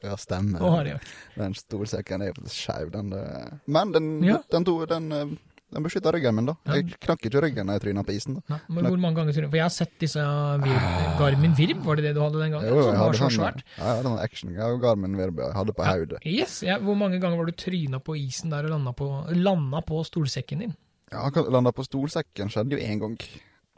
[0.07, 0.61] Ja, stemmer.
[0.62, 1.09] og harejakt.
[1.35, 3.57] Den stolsekken er skeiv, den der.
[3.66, 4.37] Men den, Ja.
[4.55, 5.33] den, to, den, eh,
[5.75, 6.55] den beskytta ryggen min, da.
[6.64, 6.79] Ja.
[6.79, 8.39] Jeg knakk ikke ryggen da jeg tryna på isen.
[8.39, 8.43] da.
[8.55, 10.23] Nei, men hvor mange ganger For jeg har sett disse
[10.64, 10.87] virb,
[11.19, 12.69] Garmin Virb, var det det du hadde den gangen?
[12.73, 13.61] Jo, som var så svært.
[13.77, 14.55] ja, jeg hadde sånn action.
[14.57, 15.93] Jeg Garmin Virb jeg hadde på Ja.
[15.99, 16.19] hodet.
[16.25, 19.81] Yes, ja, Hvor mange ganger var du tryna på isen der og landa på, landa
[19.83, 20.75] på stolsekken din?
[21.12, 23.19] Ja, landa på stolsekken skjedde jo én gang.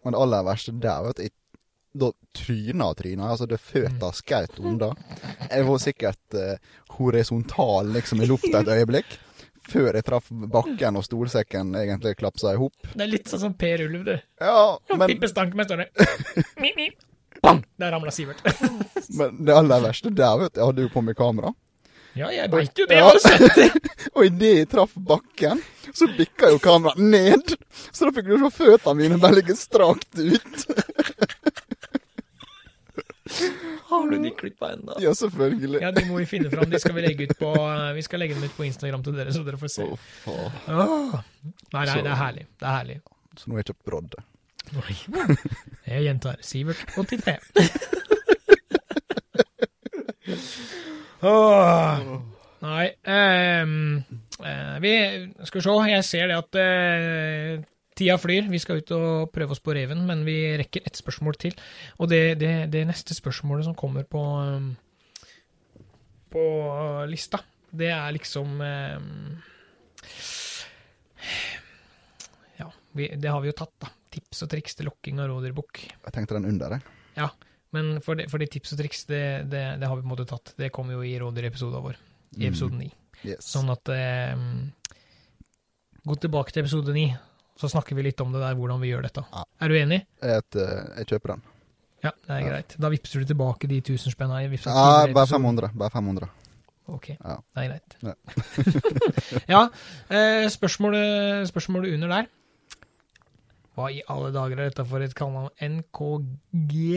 [0.04, 1.28] Men det aller verste der, vet du
[1.92, 3.30] Da tryna og tryna.
[3.32, 4.92] Altså, det føtta skaut unna.
[5.50, 6.56] Jeg var sikkert eh,
[7.00, 9.16] horisontal liksom i lufta et øyeblikk.
[9.70, 12.74] Før jeg traff bakken og stolsekken egentlig klapsa i hop.
[12.94, 14.16] Det er litt sånn som Per Ulv, du.
[14.42, 15.86] Ja, men, Pippe stank med større.
[15.94, 16.08] det.
[16.64, 16.98] Mip, mip.
[17.40, 17.62] Bang!
[17.80, 18.42] Der ramla Sivert.
[19.18, 21.54] men det aller verste der, vet du Jeg hadde jo på meg kamera.
[22.18, 23.06] Ja, jeg veit jo det, Ja.
[23.06, 23.92] jeg har sett det.
[24.16, 25.62] Og idet jeg traff bakken,
[25.94, 27.54] så bikka jo kameraet ned.
[27.94, 30.64] Så da fikk du se føttene mine bare ligge strakt ut.
[33.90, 34.96] Har du de klippa ennå?
[35.02, 35.80] Ja, selvfølgelig.
[35.82, 36.70] Ja, de må vi finne fram.
[36.70, 37.52] De skal vi legge ut på
[37.96, 39.86] Vi skal legge dem ut på Instagram til dere, så dere får se.
[39.86, 40.50] Å, faen.
[41.74, 42.44] Nei, nei, det er herlig.
[42.60, 42.98] Det er herlig.
[43.38, 44.26] Så nå har jeg kjøpt brodde.
[44.80, 44.94] Oi.
[45.90, 46.36] Jeg gjentar.
[46.46, 47.38] Sivert 83.
[51.26, 52.20] oh.
[52.60, 54.04] Nei um,
[54.44, 54.94] uh, Vi
[55.48, 55.76] skal se.
[55.90, 57.62] Jeg ser det at eh,
[58.00, 58.48] tida flyr.
[58.50, 61.56] Vi skal ut og prøve oss på reven, men vi rekker ett spørsmål til.
[62.00, 64.72] Og det, det, det neste spørsmålet som kommer på ehm,
[66.30, 66.42] på
[67.10, 67.40] lista,
[67.74, 69.10] det er liksom ehm,
[72.60, 73.90] Ja, vi, det har vi jo tatt, da.
[74.10, 75.84] Tips og triks til lokking av rådyrbukk.
[75.92, 76.88] Jeg tenkte den under deg.
[77.70, 80.14] Men for det, for de tips og triks, det, det, det har vi på en
[80.14, 80.54] måte tatt.
[80.58, 81.98] Det kommer jo i rådyrepisoden vår,
[82.38, 82.90] i episode 9.
[83.20, 83.44] Yes.
[83.52, 84.32] Sånn at eh,
[86.00, 87.10] Gå tilbake til episode 9,
[87.60, 89.22] så snakker vi litt om det der, hvordan vi gjør dette.
[89.32, 89.42] Ja.
[89.60, 90.00] Er du enig?
[90.24, 91.42] Et, eh, jeg kjøper den.
[92.02, 92.48] Ja, det er Ja.
[92.48, 92.76] greit.
[92.80, 94.40] Da vippser du tilbake de 1000 spenna.
[94.40, 94.48] Ja,
[95.12, 95.68] bare 500.
[95.76, 96.28] Bare 500.
[96.88, 97.36] Ok, Ja.
[97.54, 97.96] det er greit.
[98.02, 98.14] Ja.
[99.54, 99.68] ja,
[100.10, 102.26] eh, spørsmålet, spørsmålet under der.
[103.76, 105.50] Hva i alle dager er dette for et kallenavn?
[105.60, 106.96] NKGUTHU.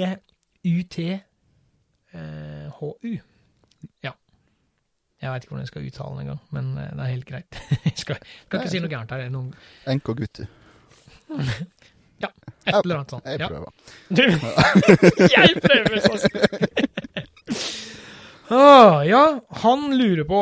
[4.03, 4.11] Ja.
[5.23, 7.51] Jeg veit ikke hvordan jeg skal uttale den engang, men eh, det er helt greit.
[7.87, 8.17] jeg skal,
[8.49, 9.23] skal ikke si noe gærent her.
[9.31, 9.53] Noen...
[9.53, 10.43] Noe, NK Gutti.
[12.23, 13.25] et eller annet sånt.
[13.27, 13.47] Jeg Ja.
[13.51, 13.71] prøver.
[14.17, 14.23] Du,
[15.31, 16.23] jeg prøver sånn.
[18.53, 19.23] ah, ja,
[19.63, 20.41] han lurer på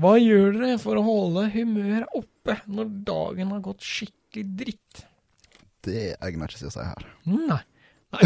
[0.00, 5.02] Hva gjør dere for å holde humøret oppe når dagen har gått skikkelig dritt?
[5.84, 7.02] Det egner ikke seg å si her.
[7.26, 7.60] Nei.
[8.10, 8.20] Nei.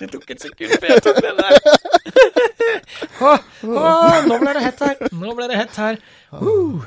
[0.00, 1.58] Det tok et sekund før jeg tok den der.
[3.22, 5.02] ah, ah, nå ble det hett her.
[5.16, 6.00] Nå ble det hett her.
[6.32, 6.82] Uh.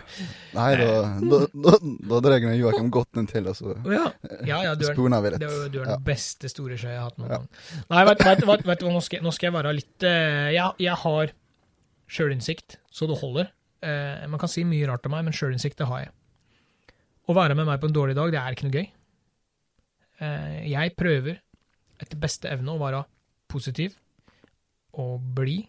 [0.55, 0.89] Nei, da,
[1.21, 1.73] da, da,
[2.09, 4.07] da drar jeg Joakim godt inn til, og så Ja,
[4.47, 5.43] ja, ja du er sponer vi litt.
[5.43, 7.39] Det du er den beste store sjøen jeg har hatt noen Ja.
[7.41, 7.49] gang.
[7.91, 10.49] Nei, vet, vet, vet, vet du hva, nå skal, nå skal jeg være litt eh,
[10.55, 11.33] Jeg, jeg har
[12.15, 13.49] sjølinnsikt, så det holder.
[13.85, 16.13] Eh, man kan si mye rart om meg, men sjølinnsikt, det har jeg.
[17.25, 18.87] Å være med meg på en dårlig dag, det er ikke noe gøy.
[20.25, 21.41] Eh, jeg prøver
[22.01, 23.03] etter beste evne å være
[23.51, 23.95] positiv
[24.99, 25.65] og blid.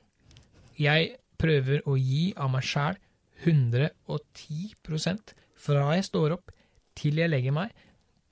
[0.79, 2.99] Jeg prøver å gi av meg sjæl
[3.45, 5.35] 110%
[5.67, 6.53] fra jeg står opp
[6.97, 7.73] til jeg legger meg.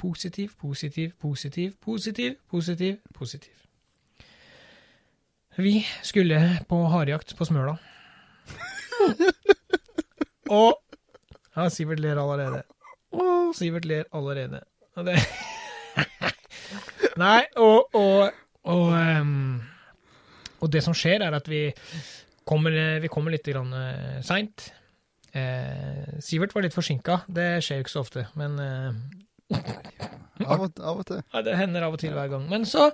[0.00, 3.60] Positiv, positiv, positiv, positiv, positiv, positiv.
[5.56, 7.76] Vi skulle på harejakt på Smøla.
[10.50, 10.80] Og
[11.54, 12.64] Ja, Sivert ler allerede.
[13.14, 14.64] Å, Sivert ler allerede.
[14.98, 15.14] Og det
[17.20, 19.60] Nei, og og, og, um,
[20.60, 21.66] og det som skjer, er at vi
[22.48, 24.70] kommer, vi kommer litt uh, seint.
[25.34, 27.24] Eh, Sivert var litt forsinka.
[27.26, 28.92] Det skjer jo ikke så ofte, men eh,
[30.44, 31.20] Av og, av og til.
[31.32, 32.46] ja, det hender av og til hver gang.
[32.50, 32.88] Men så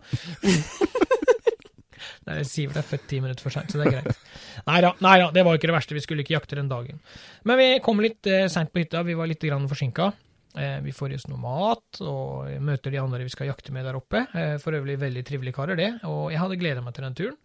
[2.29, 4.25] Nei, Sivert er født ti minutter for seint, så det er greit.
[4.69, 5.97] Nei da, det var ikke det verste.
[5.97, 7.01] Vi skulle ikke jakte den dagen.
[7.49, 9.05] Men vi kom litt eh, seint på hytta.
[9.05, 10.11] Vi var litt forsinka.
[10.59, 13.87] Eh, vi får i oss noe mat, og møter de andre vi skal jakte med
[13.87, 14.25] der oppe.
[14.35, 15.91] Eh, for øvrig veldig trivelige karer, det.
[16.09, 17.39] Og jeg hadde gleda meg til den turen.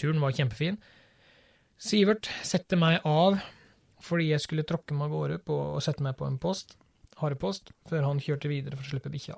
[0.00, 0.80] Turen var kjempefin.
[1.82, 3.40] Sivert setter meg av
[4.02, 6.74] fordi jeg skulle tråkke meg av gårde på og sette meg på en post,
[7.20, 9.36] harepost, før han kjørte videre for å slippe bikkja.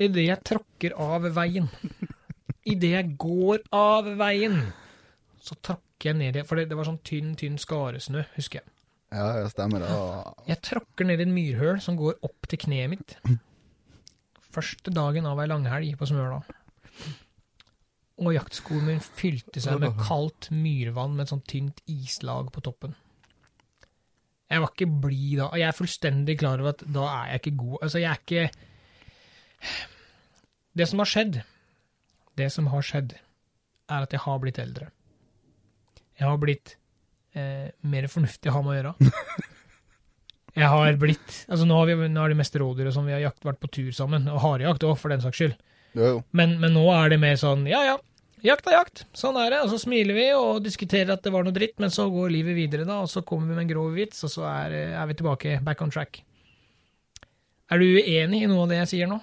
[0.00, 1.66] Idet jeg tråkker av veien,
[2.70, 4.60] idet jeg går av veien,
[5.42, 8.70] så tråkker jeg ned i For det, det var sånn tynn, tynn skaresnø, husker jeg.
[9.10, 9.90] Ja, det stemmer det.
[10.52, 13.16] Jeg tråkker ned i en myrhøl som går opp til kneet mitt.
[14.54, 16.40] Første dagen av ei langhelg på Smøla.
[18.20, 22.94] Og jaktskoen min fylte seg med kaldt myrvann med et sånt tynt islag på toppen.
[24.50, 27.42] Jeg var ikke blid da, og jeg er fullstendig klar over at da er jeg
[27.42, 27.76] ikke god.
[27.86, 28.50] Altså, jeg er ikke
[30.80, 31.40] Det som har skjedd,
[32.38, 33.14] det som har skjedd,
[33.90, 34.90] er at jeg har blitt eldre.
[36.18, 36.76] Jeg har blitt
[37.36, 38.94] eh, mer fornuftig å ha med å gjøre.
[40.58, 43.14] Jeg har blitt Altså, nå har, vi, nå har de meste rådyra og sånn, vi
[43.14, 45.58] har jakt, vært på tur sammen, og harejakt òg, for den saks skyld.
[46.34, 47.96] Men, men nå er det mer sånn, ja ja,
[48.46, 51.46] jakt er jakt, sånn er det, og så smiler vi og diskuterer at det var
[51.46, 53.94] noe dritt, men så går livet videre, da, og så kommer vi med en grov
[53.98, 56.22] vits, og så er, er vi tilbake, back on track.
[57.70, 59.20] Er du uenig i noe av det jeg sier nå?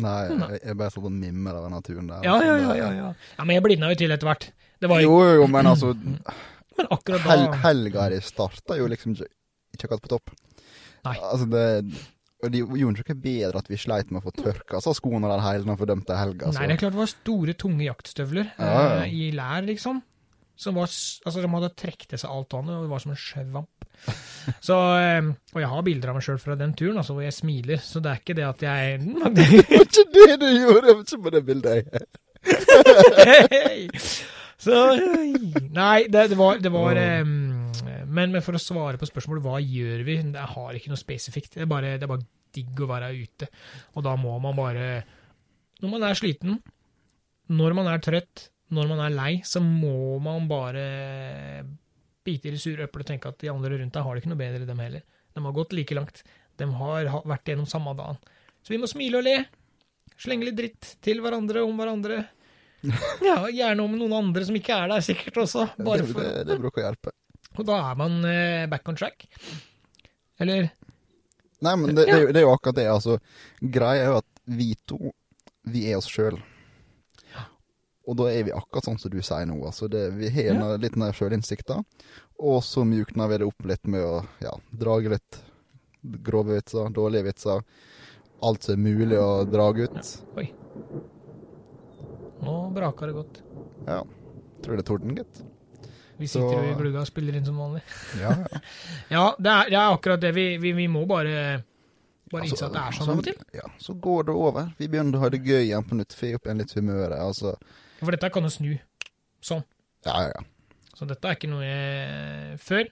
[0.00, 2.24] Nei, jeg jeg bare sånn mimmer av naturen der.
[2.24, 2.88] Ja, ja, ja, ja.
[2.96, 4.46] Ja, ja men jeg blindna jo til etter hvert.
[4.80, 5.92] Det var jo Jo, jo, men altså
[6.80, 9.28] Men akkurat hel, da Helga di starta jo liksom ikke,
[9.76, 10.32] ikke akkurat på topp.
[11.06, 11.14] Nei.
[11.16, 11.64] Altså, det
[12.40, 15.42] Og det gjorde ikke bedre at vi sleit med å få tørka så skoene der
[15.44, 16.48] hele vi fordømte helga.
[16.48, 16.56] Så.
[16.56, 18.94] Nei, det er klart det var store, tunge jaktstøvler Ja, ja.
[19.02, 20.00] eh, i lær, liksom.
[20.60, 23.20] Som var, altså, de hadde trukket til seg alt vannet, og det var som en
[23.20, 23.86] sjøvamp.
[24.66, 27.36] Så, eh, og jeg har bilder av meg sjøl fra den turen, altså, hvor jeg
[27.36, 29.00] smiler, så det er ikke det at jeg
[29.36, 30.84] Det var ikke det du gjorde!
[30.88, 31.74] Det var ikke på det bildet.
[33.20, 34.39] jeg-!
[34.60, 34.76] Så
[35.72, 37.70] Nei, det, det var, det var um,
[38.10, 41.56] men, men for å svare på spørsmålet hva gjør vi, jeg har ikke noe spesifikt.
[41.56, 43.48] Det er bare, det er bare digg å være ute.
[43.94, 44.86] Og da må man bare
[45.80, 46.58] Når man er sliten,
[47.50, 50.82] når man er trøtt, når man er lei, så må man bare
[52.26, 54.32] bite i det sure eplet og tenke at de andre rundt deg har det ikke
[54.34, 55.06] noe bedre, dem heller.
[55.34, 56.20] De har gått like langt.
[56.60, 58.20] De har vært gjennom samme dagen.
[58.60, 59.38] Så vi må smile og le.
[60.20, 62.20] Slenge litt dritt til hverandre om hverandre.
[63.28, 65.66] Ja, gjerne om noen andre som ikke er der, sikkert også.
[65.84, 67.12] Bare det, det, det bruker å hjelpe.
[67.58, 69.26] og da er man eh, back on track.
[70.40, 70.70] Eller
[71.60, 72.86] Nei, men det, det, det er jo akkurat det.
[72.88, 73.18] altså.
[73.60, 75.10] Greia er jo at vi to,
[75.68, 76.38] vi er oss sjøl.
[78.08, 79.58] Og da er vi akkurat sånn som du sier nå.
[79.68, 79.86] altså.
[79.92, 80.70] Det, vi har Ja.
[80.80, 81.76] litt nær sjølinnsikta,
[82.40, 85.42] og så mjukner vi det opp litt med å ja, drage litt
[86.24, 87.60] grove vitser, dårlige vitser.
[88.42, 90.14] Alt som er mulig å dra ut.
[90.40, 90.48] Oi.
[92.44, 93.40] Nå braker det godt.
[93.86, 94.02] Ja.
[94.64, 95.42] Tror det er torden, gitt.
[96.20, 97.80] Vi sitter jo i glugga og spiller inn som vanlig.
[98.20, 98.60] Ja, ja.
[99.14, 100.34] Ja, det er, det er akkurat det.
[100.36, 101.62] Vi, vi, vi må bare,
[102.32, 103.38] bare innse at det er sånn av og til.
[103.56, 104.68] Ja, så går det over.
[104.76, 106.16] Vi begynner å ha det gøy igjen på nytt.
[106.16, 107.16] Får opp igjen litt humøret.
[107.24, 107.54] altså.
[108.02, 108.70] For dette kan jo snu.
[109.44, 109.64] Sånn.
[110.04, 110.92] Ja, ja, ja.
[110.96, 112.88] Så dette er ikke noe jeg Før.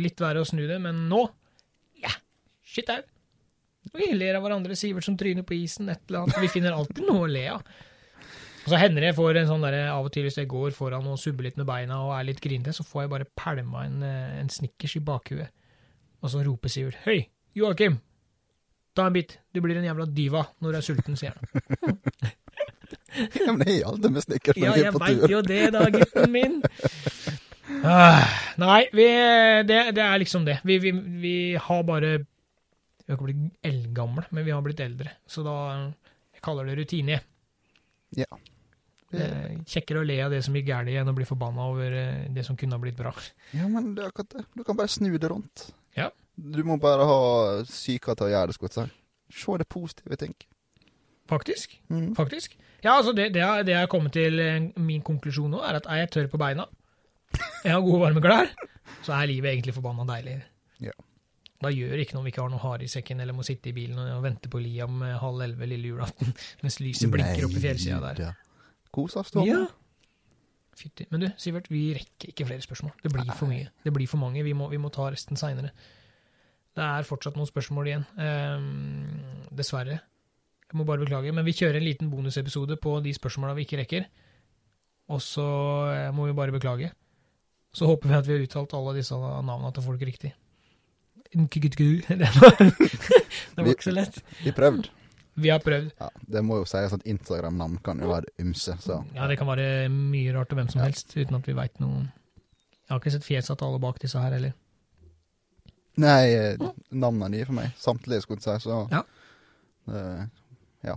[0.00, 1.24] Litt verre å snu det, men nå
[2.00, 2.12] Ja,
[2.64, 3.00] shit au.
[3.96, 4.76] Vi ler av hverandre.
[4.78, 6.40] Sivert som tryner på isen, et eller annet.
[6.40, 7.64] Vi finner alltid noe å le av.
[8.64, 10.74] Og så hender det jeg får en sånn derre Av og til hvis jeg går
[10.76, 13.86] foran og subber litt med beina og er litt grinete, så får jeg bare pælma
[13.86, 15.48] en, eh, en snickers i bakhuet.
[16.20, 17.22] Og så roper Sivert Hei,
[17.56, 17.98] Joakim!
[18.96, 19.38] Ta en bit.
[19.54, 22.00] Du blir en jævla diva når du er sulten, sier han.
[23.40, 25.42] ja men det er alltid med snickers når Ja, vi er jeg på veit jo
[25.46, 26.58] det da, gutten min.
[27.86, 28.26] Ah,
[28.60, 29.06] nei, vi,
[29.68, 30.58] det, det er liksom det.
[30.66, 30.92] Vi, vi,
[31.22, 35.14] vi har bare Vi har ikke blitt eldgamle, men vi har blitt eldre.
[35.26, 35.56] Så da
[36.34, 37.20] Jeg kaller det rutine.
[38.16, 38.40] Jeg.
[39.10, 41.92] Det er Kjekkere å le av det som gikk galt, enn å bli forbanna over
[41.98, 43.10] eh, det som kunne ha blitt bra.
[43.56, 44.44] Ja, men det er akkurat det.
[44.54, 45.64] Du kan bare snu det rundt.
[45.98, 46.10] Ja.
[46.36, 47.18] Du må bare ha
[47.66, 49.42] psyka til å gjøre det, skulle jeg si.
[49.42, 50.46] Se det positive tenk.
[51.30, 51.74] Faktisk.
[51.90, 52.14] Mm.
[52.18, 52.54] Faktisk.
[52.82, 55.78] Ja, altså det, det, jeg- det jeg har kommet til eh, min konklusjon nå, er
[55.80, 56.66] at er jeg tørr på beina,
[57.64, 58.48] jeg har gode varme klær,
[59.06, 60.38] så er livet egentlig forbanna deilig.
[61.60, 63.44] Da gjør det ikke noe om vi ikke har noe hare i sekken, eller må
[63.44, 66.32] sitte i bilen og, vente på Liam eh, halv elleve lille julaften,
[66.64, 68.38] mens lyset blinker opp i fjellsida der.
[68.94, 69.44] Kos oss, da.
[69.46, 69.64] Ja.
[70.80, 71.04] Fytti.
[71.12, 72.94] Men du, Sivert, vi rekker ikke flere spørsmål.
[73.02, 73.68] Det blir for mye.
[73.84, 74.44] Det blir for mange.
[74.46, 75.74] Vi må, vi må ta resten seinere.
[76.76, 78.06] Det er fortsatt noen spørsmål igjen.
[78.16, 79.98] Um, dessverre.
[80.70, 81.34] Jeg må bare beklage.
[81.36, 84.06] Men vi kjører en liten bonusepisode på de spørsmåla vi ikke rekker.
[85.10, 85.46] Og så
[85.90, 86.92] eh, må vi bare beklage.
[87.74, 90.32] Så håper vi at vi har uttalt alle disse navnene til folk riktig.
[92.20, 94.16] Det var, det var ikke så lett.
[94.44, 94.90] Vi prøvde.
[95.40, 95.92] Vi har prøvd.
[96.00, 99.48] Ja, det må jo sies at Instagram-navn kan jo være ymse, så Ja, det kan
[99.48, 103.14] være mye rart til hvem som helst, uten at vi veit noe Jeg har ikke
[103.14, 104.56] sett fjeset til alle bak disse her heller.
[106.00, 106.56] Nei,
[106.90, 107.74] navnene er nye for meg.
[107.78, 109.04] Samtlige, skulle jeg si, så Ja.
[109.90, 110.26] Uh,
[110.86, 110.96] ja.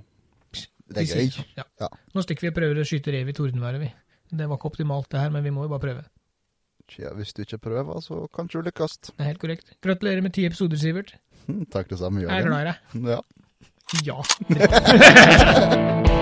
[0.90, 1.46] Det er gøy.
[1.58, 1.66] Ja.
[1.82, 1.90] Ja.
[2.14, 3.92] Nå stikker vi og prøver å skyte rev i tordenværet, vi.
[4.34, 6.04] Det var ikke optimalt det her, men vi må jo bare prøve.
[6.94, 8.98] Tja, hvis du ikke prøver, så kan du lykkes.
[9.10, 9.74] Det er helt korrekt.
[9.82, 11.16] Gratulerer med ti episoder, Sivert.
[11.74, 12.78] Takk det samme, Jeg er du glad i deg.
[13.10, 13.18] Ja.
[14.06, 14.22] Ja.